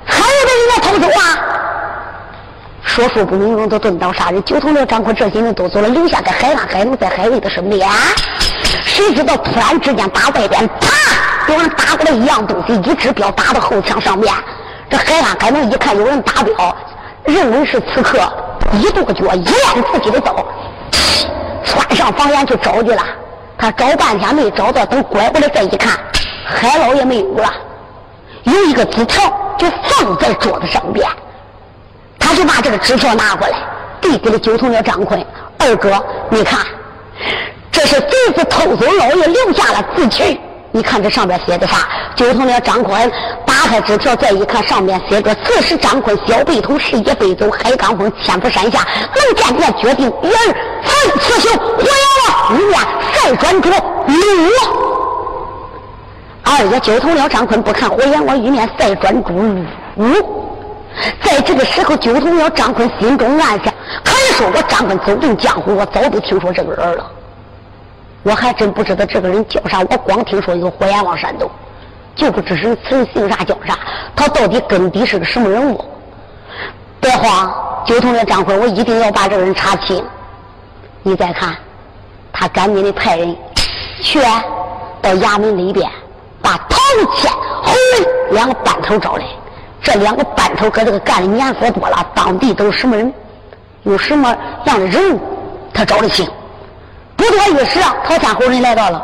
[0.04, 1.38] 还有被人家偷走啊？
[2.84, 4.42] 说书不明容，都钝刀杀人。
[4.44, 7.88] 九头鸟张坤这些人都走了，留下个海岸还能在海瑞的身边。
[8.84, 14.32] 谁知道突然之间打外边，啪，有人打过来一样东西，一支镖打到后墙上面。
[14.90, 16.76] 这海安该能一看有人打镖，
[17.24, 18.18] 认为是刺客，
[18.72, 20.46] 一跺脚，一按自己的刀，
[21.64, 23.02] 窜上房檐去找去了。
[23.58, 25.98] 他找半天没找到，等拐过来再一看，
[26.46, 27.52] 海老爷没有了，
[28.44, 29.24] 有一个纸条
[29.58, 31.06] 就放在桌子上边，
[32.18, 33.58] 他就把这个纸条拿过来，
[34.00, 35.22] 递给了九头鸟张坤
[35.58, 36.60] 二哥，你看，
[37.70, 40.40] 这是贼子偷走老爷留下了字据。
[40.78, 41.88] 你看这上边写的啥？
[42.14, 43.10] 九头鸟张坤
[43.44, 51.90] 打开纸条，再一看，上面写着：“此时张坤小背头，事业飞走，海刚峰千佛山下，能见面决定元儿分雌雄，回了
[52.52, 53.76] 五万再转主六。”
[56.46, 59.32] 二爷九头鸟张坤不看火焰王玉面，再转主
[59.96, 60.06] 五。
[61.24, 67.04] 在这个时候，九头鸟张坤心中暗想：可以说我张坤走进江湖，我早就听说这个人了。
[68.28, 71.50] 我还真不知道这个人叫啥，我光听说有火焰王山东，
[72.14, 73.78] 就不知是此人姓啥叫啥，
[74.14, 75.82] 他到底根底是个什么人物？
[77.00, 77.50] 别慌，
[77.86, 80.04] 九头的张坤，我一定要把这个人查清。
[81.02, 81.56] 你再看，
[82.30, 83.34] 他赶紧的派人
[84.02, 84.20] 去
[85.00, 85.90] 到衙门里边，
[86.42, 86.76] 把陶
[87.14, 89.24] 谦、侯文两个班头找来。
[89.80, 93.10] 这两个班头搁这个干的年岁多了，当地都是什么人？
[93.84, 94.36] 有什么
[94.66, 95.20] 样的人物？
[95.72, 96.28] 他找得清。
[97.18, 99.02] 不多一时啊，陶谦后人来到了，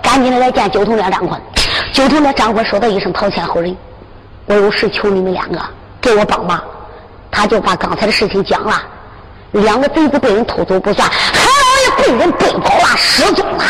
[0.00, 1.38] 赶紧的来见九头鸟张坤。
[1.92, 3.76] 九头鸟张坤说道一声：“陶谦后人，
[4.46, 5.60] 我有事求你们两个
[6.00, 6.62] 给我帮忙。”
[7.28, 8.80] 他就把刚才的事情讲了。
[9.50, 13.64] 两个贼子被人偷走不算，还老爷被人背跑了，失踪了，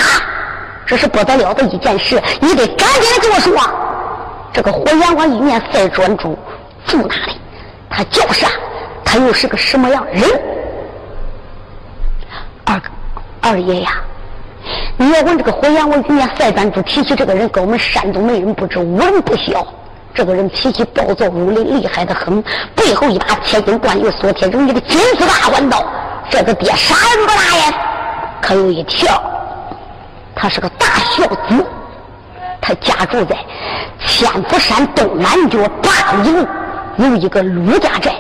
[0.85, 2.23] 这是不得了的一件事。
[2.41, 3.57] 你得赶紧的跟我说，
[4.53, 6.39] 这个火焰王一面赛专主
[6.87, 7.41] 住哪里？
[7.89, 8.49] 他叫啥？
[9.05, 10.23] 他又是个什么样人？
[12.65, 12.91] 二哥。
[13.49, 13.91] 二爷呀，
[14.97, 19.65] 你要问这个火焰王玉面赛班主提起这个人，跟我们山东没人不知，无人不晓。
[20.13, 22.43] 这个人脾气暴躁，武力厉害的很，
[22.75, 25.81] 背后一把铁金贯玉锁铁如意的金丝大环刀。
[26.29, 27.75] 这个爹啥人不大爷，
[28.41, 29.23] 可有一条，
[30.35, 31.65] 他是个大孝子，
[32.61, 33.37] 他家住在
[34.05, 36.45] 千佛山东南角八里路，
[36.97, 38.13] 有一个卢家寨，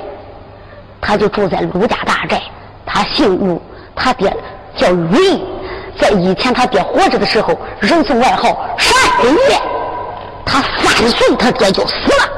[1.01, 2.41] 他就住在卢家大寨，
[2.85, 3.61] 他姓卢。
[3.99, 4.29] 他爹
[4.77, 5.41] 叫云，
[5.99, 8.95] 在以前他爹活着的时候，人送外号山
[9.51, 9.61] 爷。
[10.45, 12.29] 他三岁，他爹就死了。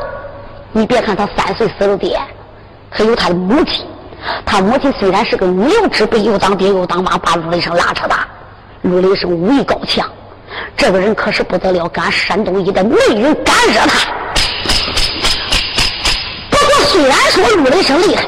[0.72, 2.18] 你别看他三岁死了爹，
[2.90, 3.85] 还有他的母亲。
[4.44, 8.27] 他母亲虽然是个牛之辈，又当爹又当妈，把陆雷声拉扯大。
[8.83, 10.09] 陆雷声武艺高强，
[10.77, 14.09] 这个人可是不得了，敢山东一带没人敢惹他。
[16.51, 18.24] 不过虽然说陆雷声厉害，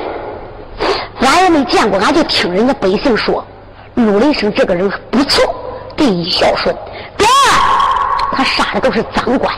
[1.21, 3.45] 俺也没见过，俺就听人家百姓说，
[4.07, 5.45] 陆雷声这个人不错，
[5.97, 6.75] 第一孝顺，
[7.17, 7.31] 第二
[8.33, 9.55] 他杀的都是赃官。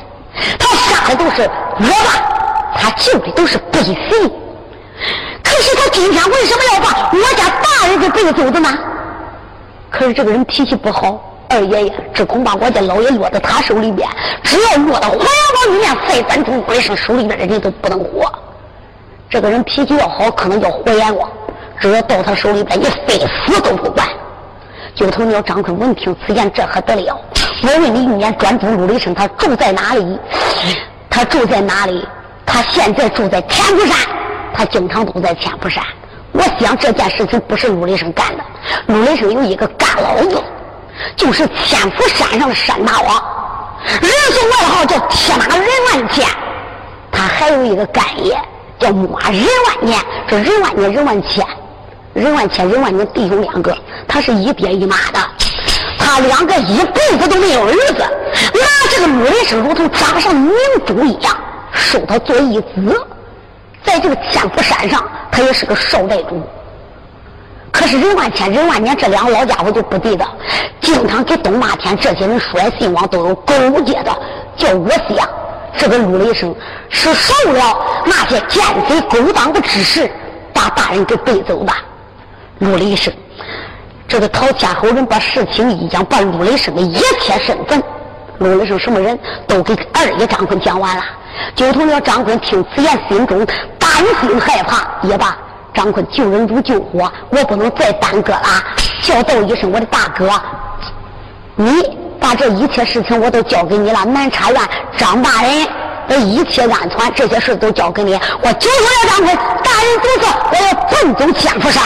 [0.59, 3.96] 他杀的都是恶霸，他救的都是百姓。
[5.42, 8.68] 可是他今天为什么要把我家大人给背走的呢？
[9.90, 14.09] 可是这个人脾气不好，二爷爷，这恐怕我家老爷落到他手里边，
[14.42, 18.33] 只要落到黄阳堡里面，再三重鬼生手里边的人都不能活。
[19.28, 21.28] 这个人脾气要好，可能叫活阎王；
[21.78, 24.09] 只要到他手里边，你非死都不管。
[24.94, 27.18] 九头鸟张坤闻听此言，这可得了！
[27.62, 30.18] 我问你，一年专注陆雷声，他住在哪里？
[31.09, 32.07] 他住在哪里？
[32.44, 33.96] 他现在住在天福山，
[34.52, 35.83] 他经常都在天福山。
[36.33, 38.44] 我想这件事情不是陆雷声干的，
[38.87, 40.42] 陆雷声有一个干老子，
[41.16, 43.24] 就是天福山上的山大王，
[44.00, 46.26] 人送外号叫铁马人万千。
[47.11, 48.38] 他还有一个干爷
[48.78, 51.46] 叫木马人万年，这人万年人万千。
[52.14, 55.18] 任万千、任万年弟兄两个，他是一爹一妈的，
[55.98, 58.05] 他两个一辈子都没有儿子，
[58.53, 60.53] 那这个陆雷声如同掌上明
[60.87, 61.35] 珠一样，
[61.72, 63.07] 收他做义子，
[63.83, 66.40] 在这个千佛山上，他也是个少寨主。
[67.70, 70.27] 可是任万千、任万年这两个老家伙就不对的，
[70.83, 74.14] 经常给东马天这些人说来信往，都有勾结的，
[74.55, 75.27] 叫我想，
[75.79, 76.55] 这个陆雷声
[76.90, 80.11] 是受了那些奸贼勾当的指使，
[80.53, 81.72] 把大人给背走的。
[82.62, 83.12] 陆雷声，
[84.07, 87.83] 这个陶家后人把事情一讲，把陆雷声的一切身份，
[88.38, 91.03] 陆雷声什么人都给二爷张坤讲完了。
[91.57, 93.44] 九头鸟张坤听此言，心中
[93.81, 94.87] 担心害怕。
[95.03, 95.37] 也罢，
[95.75, 98.44] 张坤救人如救火，我不能再耽搁了。
[99.03, 100.31] 叫道一声：“我的大哥，
[101.57, 101.83] 你
[102.20, 104.05] 把这一切事情我都交给你了。
[104.05, 104.62] 南茶院
[104.96, 105.66] 张大人
[106.07, 108.14] 的一切安全，这些事都交给你。
[108.14, 111.83] 我九头鸟张坤，大人吩咐，我要奔走千佛山。”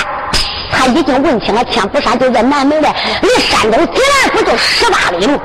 [0.70, 5.38] 他已经问清了，千福山就在南门外，离山东济南府就十八里路，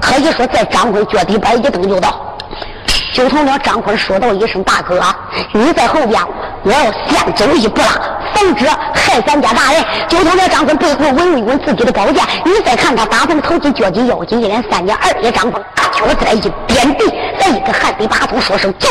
[0.00, 2.24] 可以说在张坤脚底板一蹬就到。
[3.12, 5.00] 就同了张坤说道一声：“大哥，
[5.52, 6.22] 你在后边，
[6.62, 7.88] 我要先走一步了，
[8.34, 15.60] 防止害咱家大人。”就同了张坤背后稳一稳自己的宝剑，你再看他打从头巾脚底腰紧一连三件二爷张坤，
[15.92, 18.88] 就在一边地，再一个汗滴八通，说声走。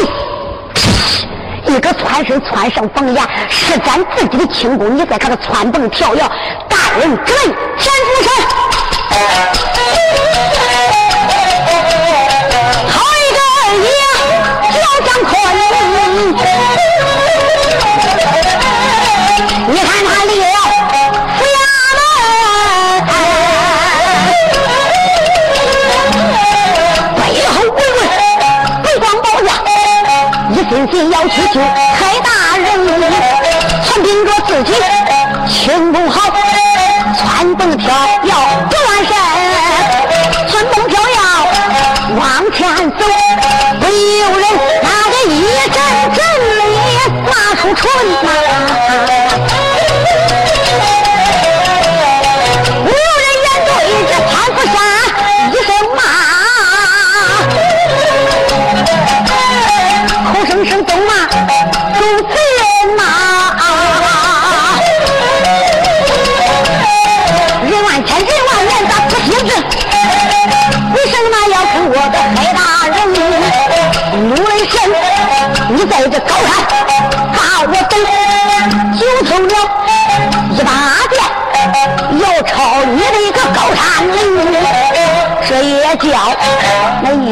[1.67, 4.97] 一个穿身穿上房檐，是咱自己的轻功。
[4.97, 6.21] 你再看他窜蹦跳跃，
[6.69, 7.39] 大人之位，
[7.77, 8.31] 前夫山，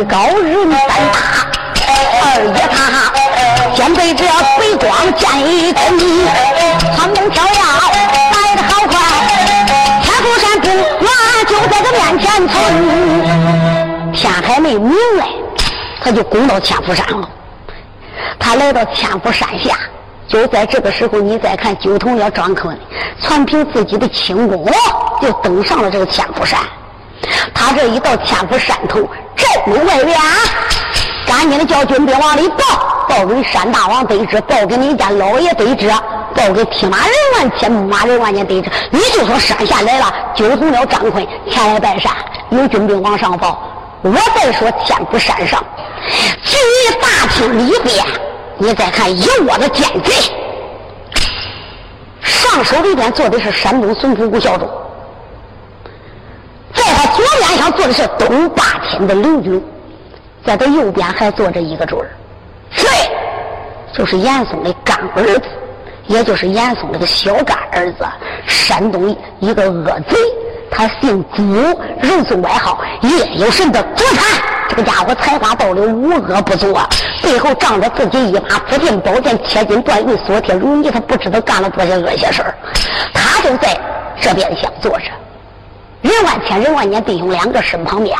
[0.07, 1.19] 高人胆大。
[1.87, 2.75] 二爷他
[3.75, 5.99] 先被这水光剑一蹬，
[6.95, 7.51] 窜蹦跳跃
[8.31, 8.93] 来得好快，
[10.01, 11.09] 天福山公园
[11.47, 14.13] 就在这面前存。
[14.13, 15.27] 天还没明来，
[16.01, 17.29] 他就攻到千佛山了。
[18.39, 19.77] 他来到千佛山下，
[20.27, 22.77] 就在这个时候，你再看九头鸟张坤，
[23.19, 24.65] 全凭自己的轻功，
[25.21, 26.59] 就登上了这个千佛山。
[27.53, 30.17] 他这一到千佛山头镇门外边，
[31.27, 35.91] 赶紧的叫军兵往里报，报给山大王得知，报给你家老爷得知。
[36.35, 42.11] 报给天马人万千，木马人万年得知，你就说山下来了，揪通了张坤前来拜山，
[42.49, 43.71] 有军兵往上报。
[44.01, 45.63] 我再说天府山上，
[46.43, 48.05] 至于大厅里边，
[48.57, 50.13] 你再看一窝的奸贼，
[52.21, 54.84] 上手里边坐的是山东孙府吴孝忠，在
[56.95, 59.63] 他左边上坐的是东霸天的刘军，
[60.45, 62.09] 在他右边还坐着一个准儿，
[62.71, 62.87] 谁？
[63.93, 65.43] 就是严嵩的干儿子，
[66.07, 68.05] 也就是严嵩这个小干儿子，
[68.45, 70.17] 山东一个恶贼。
[70.69, 71.43] 他姓朱，
[72.01, 74.41] 人送外号“夜有神”的朱灿。
[74.67, 76.81] 这个家伙才华到了，无恶不作，
[77.23, 80.91] 背后仗着自己一把紫金宝剑，铁金断玉，锁铁如泥。
[80.91, 82.53] 他不知道干了多少恶些事儿。
[83.13, 83.79] 他就在
[84.19, 85.05] 这边厢坐着，
[86.05, 88.15] 任万千、任万年弟兄两个身旁边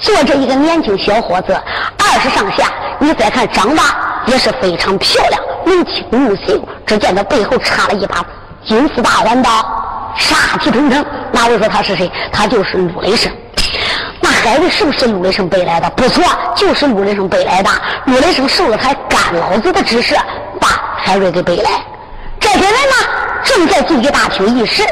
[0.00, 1.52] 坐着一个年轻小伙子，
[1.98, 2.72] 二十上下。
[2.98, 3.82] 你再看长得
[4.26, 6.66] 也是非常漂亮，眉清目秀。
[6.86, 8.24] 只见他背后插了一把
[8.66, 9.50] 金丝大环刀。
[10.16, 12.10] 杀气腾腾，哪位说他是谁？
[12.32, 13.30] 他就是陆雷声。
[14.20, 15.88] 那海瑞是不是陆雷声背来的？
[15.90, 16.24] 不错，
[16.56, 17.70] 就是陆雷声背来的。
[18.06, 20.16] 陆雷声受了他干老子的指示，
[20.58, 21.70] 把海瑞给背来。
[22.38, 23.06] 这些人呢，
[23.44, 24.82] 正在聚集大厅议事，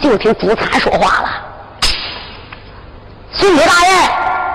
[0.00, 1.30] 就听朱灿说话了
[3.40, 4.10] ：“孙主大人，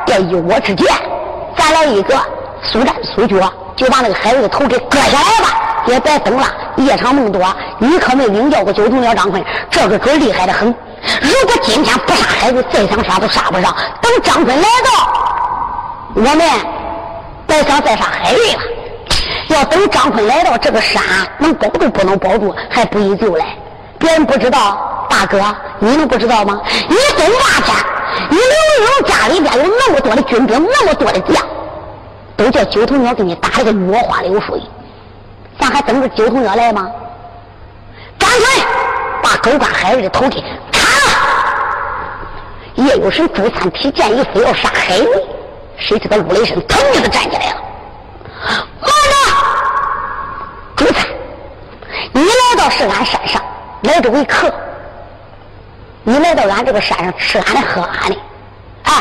[0.05, 0.87] 这一窝之见，
[1.57, 2.15] 咱来一个
[2.61, 3.41] 速战速决，
[3.75, 7.41] 就把那个孩子的头给割下来吧。”也别等了，夜长梦多，
[7.77, 10.67] 你可没领教过九头鸟张坤，这个狗厉害的很。
[11.21, 13.75] 如果今天不杀孩子，再想杀都杀不上。
[14.01, 15.13] 等张坤来到，
[16.15, 16.39] 我们
[17.45, 18.59] 别想再杀海瑞了。
[19.49, 21.03] 要等张坤来到，这个山
[21.37, 23.45] 能保住不能保住，还不一就来。
[23.99, 25.39] 别人不知道，大哥，
[25.77, 26.59] 你能不知道吗？
[26.89, 27.77] 你东霸天，
[28.29, 31.45] 你刘荣家里边有那么多的军兵，那么多的将，
[32.35, 34.61] 都叫九头鸟给你打了个落花流水。
[35.59, 36.89] 咱还等着九头鸟来吗？
[38.17, 38.63] 干脆
[39.21, 40.41] 把狗官海瑞的头给
[40.71, 41.15] 砍了！
[42.75, 45.25] 叶有神朱三提剑一飞要杀海瑞，
[45.77, 47.63] 谁知道陆雷声腾就站起来了。
[48.81, 49.15] 慢着，
[50.75, 51.05] 朱三，
[52.11, 53.41] 你来到是俺山上
[53.83, 54.53] 来这为客，
[56.07, 58.15] 你来到俺这个山上吃俺的喝俺的。
[58.83, 58.93] 哎，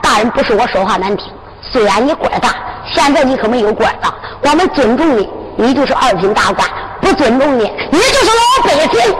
[0.00, 1.26] 大人不是我说话难听，
[1.60, 2.54] 虽然你官大，
[2.86, 5.28] 现在你可没有官了，我们尊重你。
[5.56, 6.68] 你就是二品大官，
[7.00, 9.16] 不尊重你，你就是老百姓。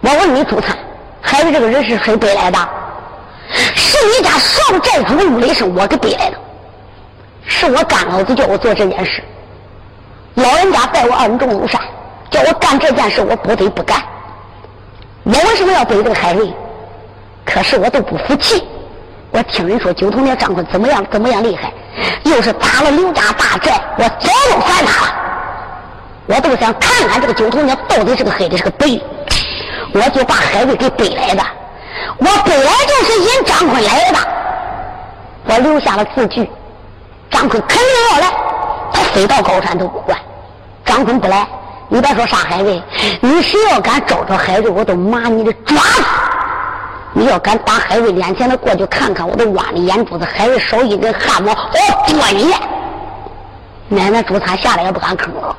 [0.00, 0.76] 我问你，朱灿，
[1.20, 2.58] 孩子这个人是谁背来的？
[3.74, 6.36] 是你家少寨主陆雷生我给背来的，
[7.44, 9.24] 是我干老子叫我做这件事。
[10.34, 11.80] 老人家待我恩重如山，
[12.30, 14.02] 叫我干这件事，我不得不干。
[15.26, 16.48] 我为什么要背这个海瑞？
[17.44, 18.64] 可是我都不服气。
[19.32, 21.72] 我听人说九头鸟张坤怎么样怎么样厉害，
[22.22, 25.14] 又是打了刘家大寨，我早就烦他了。
[26.26, 28.86] 我都想看看这个九头鸟到底是个黑的是个白，
[29.92, 31.42] 我就把海瑞给背来的。
[32.18, 34.18] 我本来就是引张坤来的，
[35.48, 36.48] 我留下了字据，
[37.30, 38.32] 张坤肯定要来，
[38.92, 40.16] 他飞到高山都不管。
[40.84, 41.46] 张坤不来，
[41.88, 42.82] 你别说杀海瑞，
[43.20, 46.04] 你谁要敢招着海瑞，我都骂你的爪子。
[47.12, 50.24] 你要敢打海瑞脸前的过去看看，我都挖你眼珠子！
[50.24, 52.52] 海瑞少一根汗毛，我剁你！
[53.88, 55.56] 奶奶朱他下来也不敢吭了，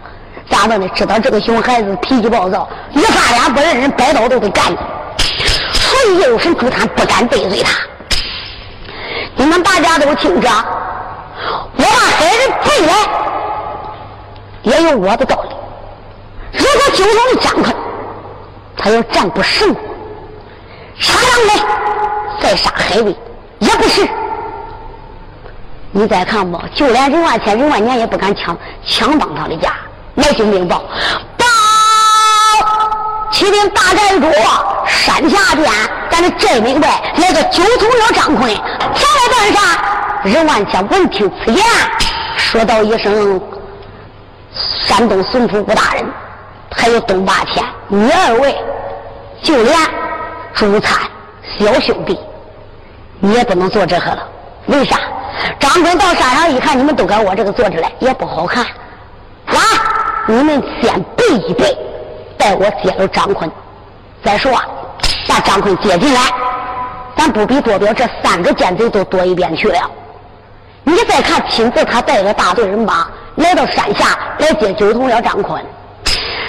[0.50, 0.88] 咋的呢？
[0.94, 4.78] 知道这个熊孩子脾气暴躁，一发脸不认人，摆刀都得干你。
[5.74, 7.72] 所以叶有神朱他不敢得罪他。
[9.36, 10.48] 你们大家都听着，
[11.78, 12.94] 我把海瑞背来，
[14.62, 15.57] 也有我的道理。
[16.54, 17.76] 如果九龙的张坤，
[18.78, 19.76] 他要战不胜。
[21.00, 21.62] 杀张磊，
[22.42, 23.16] 再杀海瑞，
[23.60, 24.08] 也不是。
[25.92, 29.74] 你再看吧，就连任万千、任万年也不敢抢抢帮他的家。
[30.16, 30.84] 来军兵报，
[31.38, 31.46] 报！
[33.32, 34.26] 启禀大寨主，
[34.88, 35.70] 山下边
[36.10, 36.88] 咱的寨门外
[37.18, 39.60] 来个九头鸟张坤，前来干啥？
[40.24, 41.64] 任万千闻听此言，
[42.36, 43.40] 说道一声
[44.88, 46.06] ：“山东孙府吴大人，
[46.78, 48.56] 还有东霸天，你二位，
[49.42, 49.76] 就连……”
[50.54, 51.00] 朱灿，
[51.60, 52.18] 小兄弟，
[53.20, 54.28] 你也不能做这个了。
[54.68, 54.98] 为啥？
[55.60, 58.64] 张坤到山上一看，你们都搁我这个坐着来，也不好看。
[59.46, 59.58] 啊！
[60.28, 61.78] 你们先背一背，
[62.38, 63.50] 待我接了张坤
[64.24, 64.52] 再说，
[65.28, 66.22] 把张坤接进来。
[67.16, 69.80] 咱不比多表，这三个奸贼都躲一边去了。
[70.84, 75.64] 你再看，亲自他带着大队人马来到山下来接九头鸟张坤。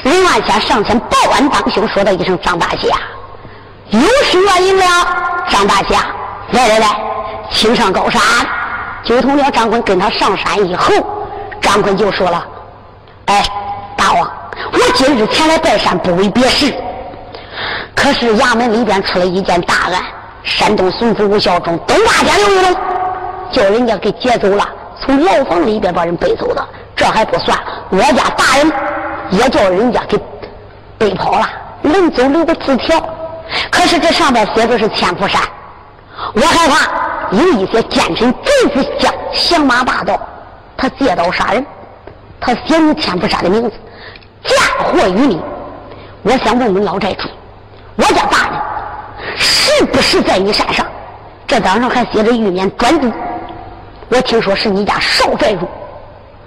[0.05, 2.96] 林万仙上前报案当胸，说道一声：“张大侠。”
[3.90, 4.84] 有失原因了，
[5.49, 6.07] 张大侠，
[6.53, 6.86] 来来来，
[7.51, 8.20] 请上高山。
[9.03, 10.92] 九头鸟张坤跟他上山以后，
[11.61, 12.46] 张坤就说了
[13.26, 13.42] ：“哎，
[13.96, 14.30] 大王，
[14.72, 16.72] 我今日前来拜山，不为别事。
[17.94, 20.05] 可是衙门里边出了一件大案，
[20.44, 22.76] 山东巡抚吴孝忠东大家刘玉龙，
[23.51, 24.68] 叫人家给劫走了，
[25.01, 26.62] 从牢房里边把人背走的。
[26.94, 28.72] 这还不算，我家大人
[29.30, 30.18] 也叫人家给
[30.96, 31.46] 背跑了，
[31.82, 32.98] 临走留个字条。
[33.70, 35.40] 可是这上面写的是千佛山，
[36.34, 40.20] 我害怕有一些奸臣贼子想降马霸道，
[40.76, 41.64] 他借刀杀人，
[42.40, 43.76] 他写你千佛山的名字，
[44.44, 45.40] 嫁祸于你。
[46.22, 47.28] 我想问问老寨主，
[47.96, 48.60] 我家大人
[49.36, 50.84] 是不是在你山上？
[51.46, 53.10] 这当上还写着玉面专诸，
[54.10, 55.66] 我听说是你家少寨主。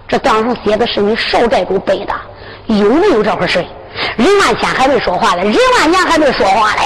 [0.07, 2.13] 这当上写的是你少寨主背的，
[2.77, 3.63] 有没有这回事？
[4.15, 6.83] 任万千还没说话呢，任万年还没说话嘞，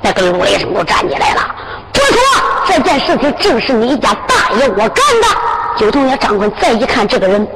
[0.00, 1.54] 那个陆雷声都站起来了。
[1.92, 2.18] 不错，
[2.66, 5.28] 这件事情正是你家大爷我干的。
[5.76, 7.46] 九同学张坤再一看这个人，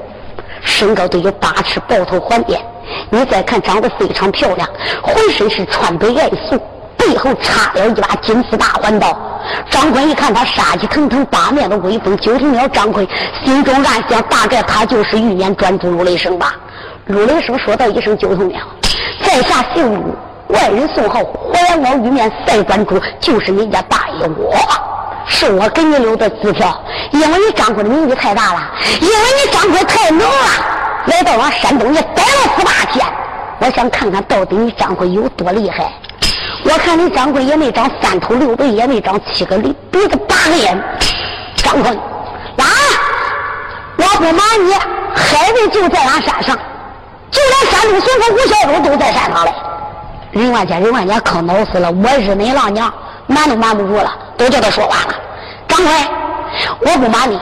[0.62, 2.60] 身高都有八尺，抱头环边。
[3.08, 4.68] 你再看长得非常漂亮，
[5.02, 6.60] 浑身是川北爱素，
[6.96, 9.18] 背后插了一把金丝大环刀。
[9.70, 13.06] 张坤一看他杀气腾腾，八面的威风，九头鸟张坤
[13.42, 16.54] 心中暗想：大概他就是玉面专诸陆雷声吧。
[17.06, 18.60] 陆雷声说道一声：“九头鸟，
[19.24, 20.14] 在下姓陆，
[20.48, 24.54] 外人送号火焰王玉面赛专诸，就是你家大爷我，
[25.26, 26.80] 是我给你留的字条，
[27.10, 30.46] 因为你张坤的名气太大了，因为你张坤太能了，
[31.06, 33.04] 来到俺山东也待了十八天，
[33.58, 35.92] 我想看看到底你张坤有多厉害。”
[36.64, 40.80] 我看你张坤也没长三头六臂，也没长七个鼻鼻子八个眼。
[41.56, 42.64] 张坤，啊！
[43.96, 44.72] 我不瞒你，
[45.12, 46.56] 孩子就在俺山上，
[47.32, 49.52] 就连山东巡抚吴孝忠都在山上嘞。
[50.30, 51.90] 任万家，任万家可恼死了！
[51.90, 52.92] 我日你老娘，
[53.26, 55.14] 瞒都瞒不住了，都叫他说完了。
[55.66, 55.94] 张坤，
[56.80, 57.40] 我不瞒你，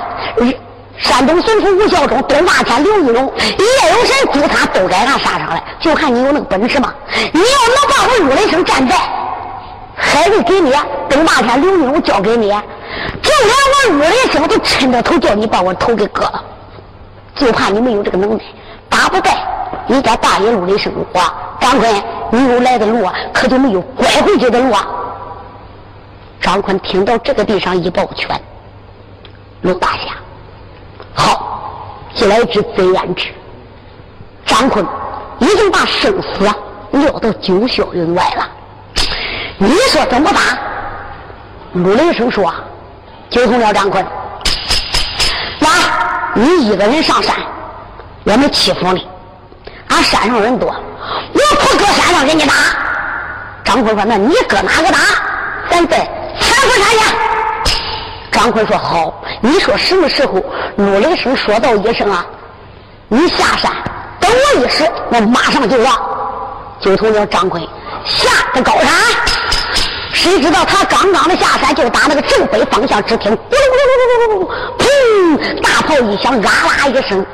[0.98, 6.92] 山东巡抚吴孝忠、东霸天刘玉龙、叶有神、朱他都在俺山上来，就看你有那个本事吗？
[7.32, 8.96] 你要能把我陆雷声战败，
[9.96, 10.72] 海子给你，
[11.08, 12.48] 东霸天刘玉龙交给你，
[13.22, 16.42] 就连我陆雷声都抻着头叫你把我头给割了，
[17.36, 18.42] 就怕你没有这个能耐，
[18.88, 19.30] 打不败
[19.90, 21.20] 你家大爷陆雷声我
[21.60, 24.86] 张坤，你有来的路啊，可就没有拐回去的路啊。
[26.40, 28.40] 张坤听到这个地上一抱拳，
[29.62, 30.14] 陆大侠。
[31.12, 33.34] 好，既来之则安之。
[34.46, 34.86] 张坤
[35.40, 36.48] 已经把生死
[36.92, 38.48] 撂到九霄云外了。
[39.58, 40.40] 你说怎么办？
[41.72, 42.54] 陆雷声说
[43.28, 44.06] ：“九同了张坤，
[45.58, 45.68] 来，
[46.34, 47.34] 你一个人上山，
[48.22, 49.04] 我们欺负你。
[49.90, 52.54] 俺山上人多，我不搁山上给你打。”
[53.64, 54.98] 张坤说：“那你搁哪个打？
[55.70, 55.98] 咱在
[56.40, 57.14] 千佛山去。”
[58.32, 60.42] 张坤说：“好，你说什么时候？”
[60.76, 62.24] 陆雷声说道一声啊，
[63.08, 63.70] 你下山
[64.18, 65.90] 等我一时，我马上就到。
[66.80, 67.62] 就从这张坤
[68.04, 68.88] 下的高山，
[70.12, 77.24] 谁知道他刚刚的下山，就打那个正北方向，只听咕噜噜噜噜噜砰，大炮一响，啊啦一声。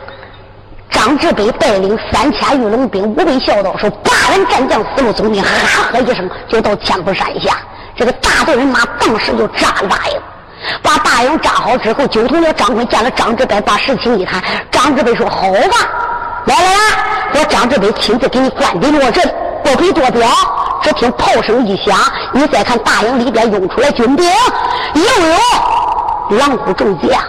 [0.97, 7.59] 张志北带领三千御龙兵，五位孝道说八人战将，四路总兵，哈呵一声就到千步山下。
[7.95, 10.19] 这个大队人马当时就扎了大营。
[10.83, 14.43] 把大营扎好之后，九头鸟张坤见了张志北，把事情一谈。
[14.71, 15.77] 张志北说：“好吧，
[16.47, 19.23] 来来来，我张志北亲自给你官兵落阵，
[19.63, 20.27] 不必多表。
[20.83, 21.95] 只听炮声一响，
[22.33, 24.27] 你再看大营里边涌出来军兵，
[24.95, 25.03] 又
[26.33, 27.21] 有狼虎众将。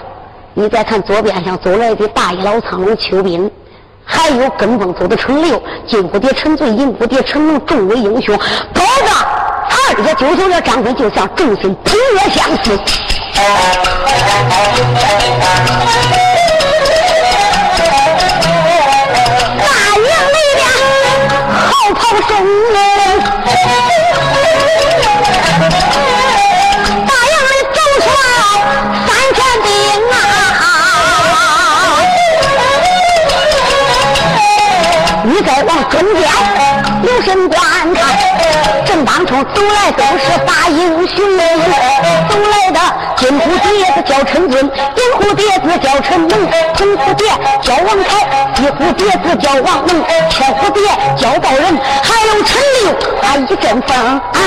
[0.54, 3.50] 你再看左边上走来的大爷老苍龙邱兵，
[4.10, 8.38] 还有跟风走的陈六、金蝴蝶陈醉、银蝴蝶陈龙，众位英雄，
[8.74, 9.12] 包括
[9.70, 12.80] 二爷九头鸟张飞，就像众星捧月相似。”
[19.60, 20.02] 大营
[20.34, 20.62] 里边
[21.52, 22.32] 号炮声，
[35.28, 36.24] 你再往中间
[37.04, 37.60] 留神观
[37.94, 38.18] 看，
[38.86, 41.18] 正当中走来都是大英雄，
[42.30, 42.80] 走来的。
[43.18, 44.70] 金蝴蝶子叫陈俊，银
[45.20, 46.40] 蝴蝶子叫陈龙，
[46.78, 47.28] 红蝴蝶
[47.62, 48.10] 叫王凯，
[48.56, 50.82] 西蝴蝶子叫王能，天蝴蝶
[51.18, 54.22] 叫道人，还有陈六他一阵风。
[54.34, 54.38] 来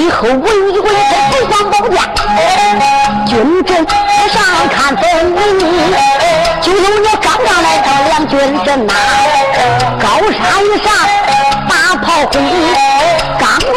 [0.00, 1.94] 背后围一围这北方宝剑，
[3.26, 3.86] 军阵
[4.32, 4.34] 上
[4.70, 5.02] 看风
[5.36, 5.38] 云，
[6.62, 8.94] 九头鸟刚刚来到两军阵呐，
[10.00, 10.40] 高山
[10.82, 10.90] 上
[11.68, 12.40] 大炮轰，
[13.38, 13.76] 刚刚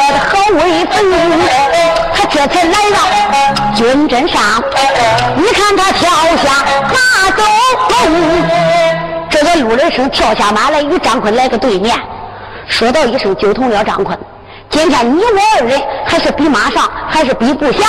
[0.00, 0.96] 好威风。
[2.14, 4.62] 他这才来到军阵上，
[5.36, 7.42] 你看他跳下马走
[7.88, 8.12] 龙，
[9.30, 11.96] 这个陆人生跳下马来与张坤来个对面，
[12.66, 14.18] 说道一声：“九同了张坤，
[14.70, 17.86] 今天你我二人还是比马上，还是比部下？”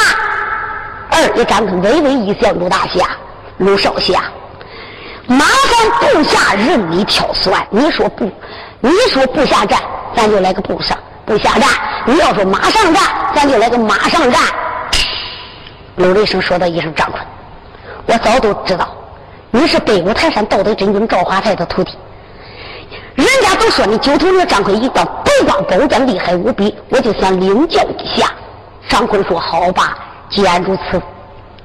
[1.10, 3.08] 二爷张坤微微一笑：“陆大侠，
[3.58, 4.24] 陆少侠，
[5.26, 7.54] 马上部下任你挑选。
[7.70, 8.30] 你说不，
[8.82, 9.80] 你说部下战，
[10.16, 10.98] 咱就来个部上。”
[11.28, 11.68] 不下战，
[12.06, 13.04] 你要说马上战，
[13.36, 14.42] 咱就来个马上战。
[15.98, 17.22] 陆雷声说道一声：“张坤，
[18.06, 18.88] 我早都知道
[19.52, 21.98] 你是北五台山道德真君赵华泰的徒弟。
[23.16, 28.32] 人家都说你九头鸟张坤一刀不光宝剑厉害无比，我就想领教一下。”
[28.88, 29.98] 张坤说：“好吧，
[30.30, 31.02] 既然如此，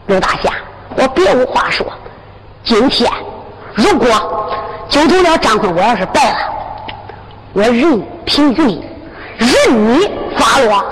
[0.07, 0.51] 陆大侠，
[0.97, 1.87] 我别无话说。
[2.65, 3.09] 今天
[3.75, 4.09] 如果
[4.89, 6.39] 九头鸟张坤我要是败了，
[7.53, 8.85] 我任凭于你。”
[9.43, 10.85] 任你发落，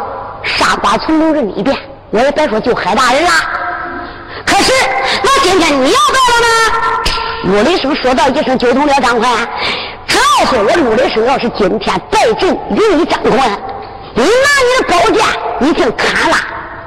[0.42, 1.76] 杀瓜从龙任你便，
[2.10, 3.30] 我也别说救海大人了。
[4.44, 4.72] 可是
[5.22, 6.48] 那今天你要到了呢？
[7.44, 9.30] 陆雷声说道一声：“九通了张宽，
[10.06, 13.38] 只要说我陆雷生要是今天败阵于你张宽，
[14.14, 15.24] 你拿你的宝剑，
[15.58, 16.36] 你听砍了，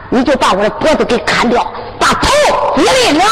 [0.09, 1.65] 你就把我的脖子给砍掉，
[1.99, 2.29] 把头
[2.77, 3.25] 也裂了。”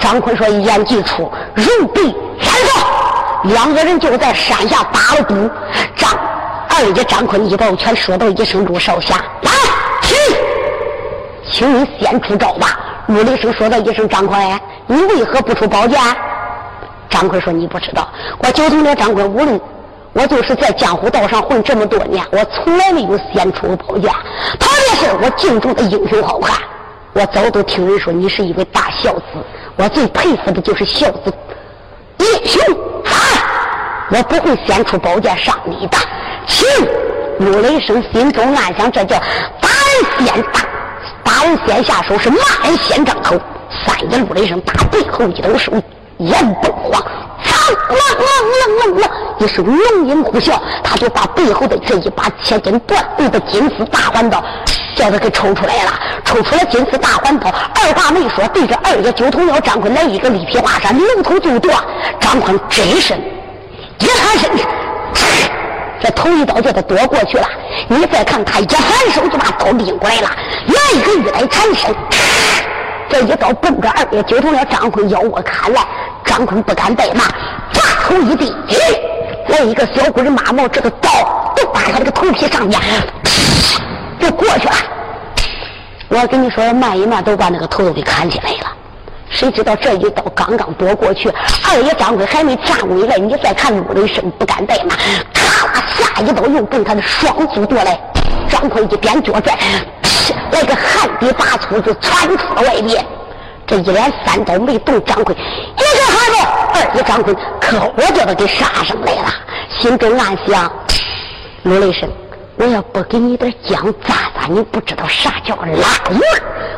[0.00, 2.86] 张坤说：“一言既出，如必斩首。”
[3.44, 5.48] 两个人就在山下打了赌，
[5.96, 6.10] 张。
[6.78, 9.50] 二爷张坤一抱拳，说道一声：“陆少侠，来，
[10.02, 10.16] 请，
[11.50, 14.38] 请你先出招吧。”陆雷声说道一声：“张坤，
[14.86, 15.98] 你为何不出宝剑？”
[17.08, 18.06] 张坤说：“你不知道，
[18.40, 19.58] 我九头鸟张坤，无论
[20.12, 24.12] 我就是在江湖道上混这么多年，我从来没有先出过宝剑。
[24.58, 26.60] 特别是我敬重的英雄好汉，
[27.14, 29.22] 我早都听人说你是一位大孝子，
[29.76, 31.32] 我最佩服的就是孝子
[32.18, 32.62] 英雄
[33.02, 33.42] 汉。
[34.10, 35.96] 我不会先出宝剑伤你的。”
[36.46, 36.66] 请
[37.38, 39.16] 陆雷声心中暗想：这叫
[39.60, 40.60] 打人先打，
[41.22, 43.36] 打人先下手，是骂人先张口。
[43.84, 45.72] 三爷陆雷声打背后一抖手，
[46.18, 47.02] 眼瞪黄，
[47.44, 54.42] 苍啷啷啷啷啷一声龙吟虎啸，他就把背后的这一把千斤断骨的金丝大环刀，
[54.94, 55.92] 叫他给抽出来了。
[56.24, 61.76] 抽出了金丝大环刀，二话没说，对着二爷九头鸟张坤来一个力劈华山，龙头就断。
[62.18, 63.18] 张坤这一身，
[63.98, 64.50] 一探身。
[66.00, 67.48] 这头一刀叫他躲过去了，
[67.88, 70.30] 你再看他一反手就把刀拎过来了，
[70.66, 71.94] 来一个玉带缠身，
[73.08, 75.82] 这一刀奔着二爷九头鸟张坤腰窝砍来，
[76.24, 77.26] 张坤不敢怠慢，
[77.72, 78.54] 把头一低，
[79.48, 81.10] 来一个小鬼的马毛，这个刀
[81.56, 82.78] 都把他这个头皮上面
[84.20, 84.74] 就过去了。
[86.08, 88.75] 我跟你说，慢一慢都把那个头都给砍起来了。
[89.28, 91.28] 谁知道这一刀刚刚夺过去，
[91.68, 94.96] 二爷张坤还没站稳来，你再看陆雷声不敢怠慢，
[95.34, 98.00] 咔啦下一刀又奔他的双足夺来，
[98.48, 99.58] 张坤一边脚拽，
[100.52, 103.04] 来个旱地拔粗就窜出了外边。
[103.66, 106.36] 这一连三刀没动，张坤一个哈子，
[106.74, 109.28] 二爷张坤可我叫他给杀上来了，
[109.80, 110.70] 心中暗想：
[111.64, 112.08] 陆雷声。
[112.58, 116.18] 我要不给你点姜蘸蘸，你不知道啥叫辣味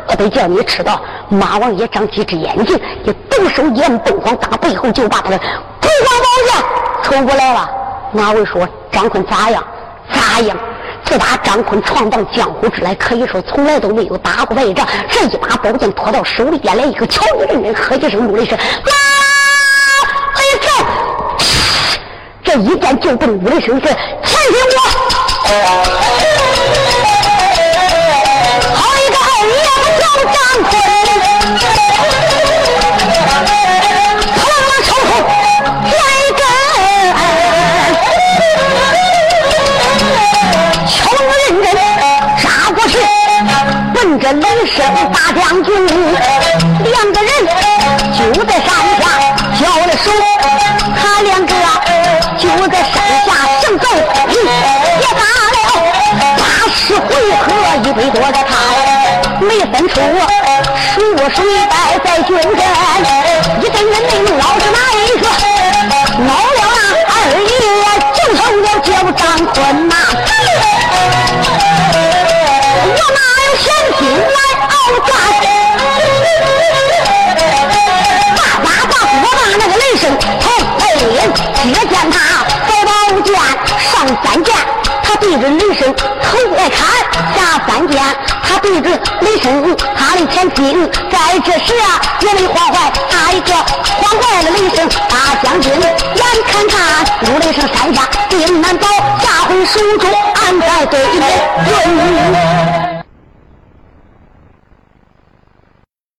[0.09, 6.65] 我得叫你吃到马王爷长几只眼睛，你动手眼瞪黄，打背后就把他的鬼光宝剑
[7.03, 7.71] 抽过来了。
[8.13, 9.63] 马伟说：“张坤咋样？
[10.11, 10.57] 咋样？
[11.05, 14.87] 自打张坤闯荡江湖之来，可以说从来都没有打过败仗。
[15.11, 18.93] 这一把宝剑拖到手里边来，一个瞧你的人喝一声，怒了一声：妈！
[20.35, 20.87] 哎呀，
[22.43, 26.38] 这一剑就奔武雷声是前听我。”
[30.49, 30.57] 冲
[34.49, 34.91] 啊冲！
[35.85, 36.01] 来
[36.39, 36.41] 个，
[40.89, 41.67] 瞧我认真，
[42.39, 42.95] 啥不是？
[43.95, 44.77] 奔着雷神
[45.13, 45.69] 大将军，
[46.85, 47.31] 两个人
[48.17, 48.67] 就在山
[48.99, 49.03] 下
[49.61, 50.07] 交了手，
[50.97, 51.53] 他两个
[52.39, 52.95] 就在山
[53.27, 53.29] 下
[53.61, 53.85] 上走，
[54.29, 54.31] 嘿，
[55.01, 55.23] 也打
[55.53, 55.57] 了
[56.39, 56.41] 八
[56.75, 57.07] 十回
[57.43, 57.47] 合，
[57.85, 58.58] 一百多的。
[59.59, 62.63] 没分出谁我谁败在军阵，
[63.61, 65.25] 一阵人内能老是哪一个？
[66.21, 66.81] 恼了那
[67.11, 67.51] 二爷，
[68.15, 69.57] 就成了接不张坤
[69.89, 69.93] 呐！
[72.87, 73.67] 我哪有闲
[73.99, 74.39] 心来
[74.69, 74.71] 熬
[75.09, 75.11] 战？
[78.37, 80.03] 大打大我把那个雷声
[80.41, 80.47] 从
[80.79, 80.81] 背
[81.17, 81.19] 影，
[81.65, 82.15] 只见他
[82.69, 82.91] 宝宝
[83.23, 83.29] 剑
[83.91, 83.91] 上
[84.23, 84.55] 三剑。
[85.03, 85.83] 他对着雷声
[86.29, 86.87] 头来看，
[87.35, 88.03] 下三间，
[88.43, 90.91] 他对着雷声，他的前进。
[91.11, 98.87] 在这时啊，也没慌坏，他一个慌坏了雷声大将军，眼看他如雷声山下定难保，
[99.21, 102.98] 下回手中安排对联。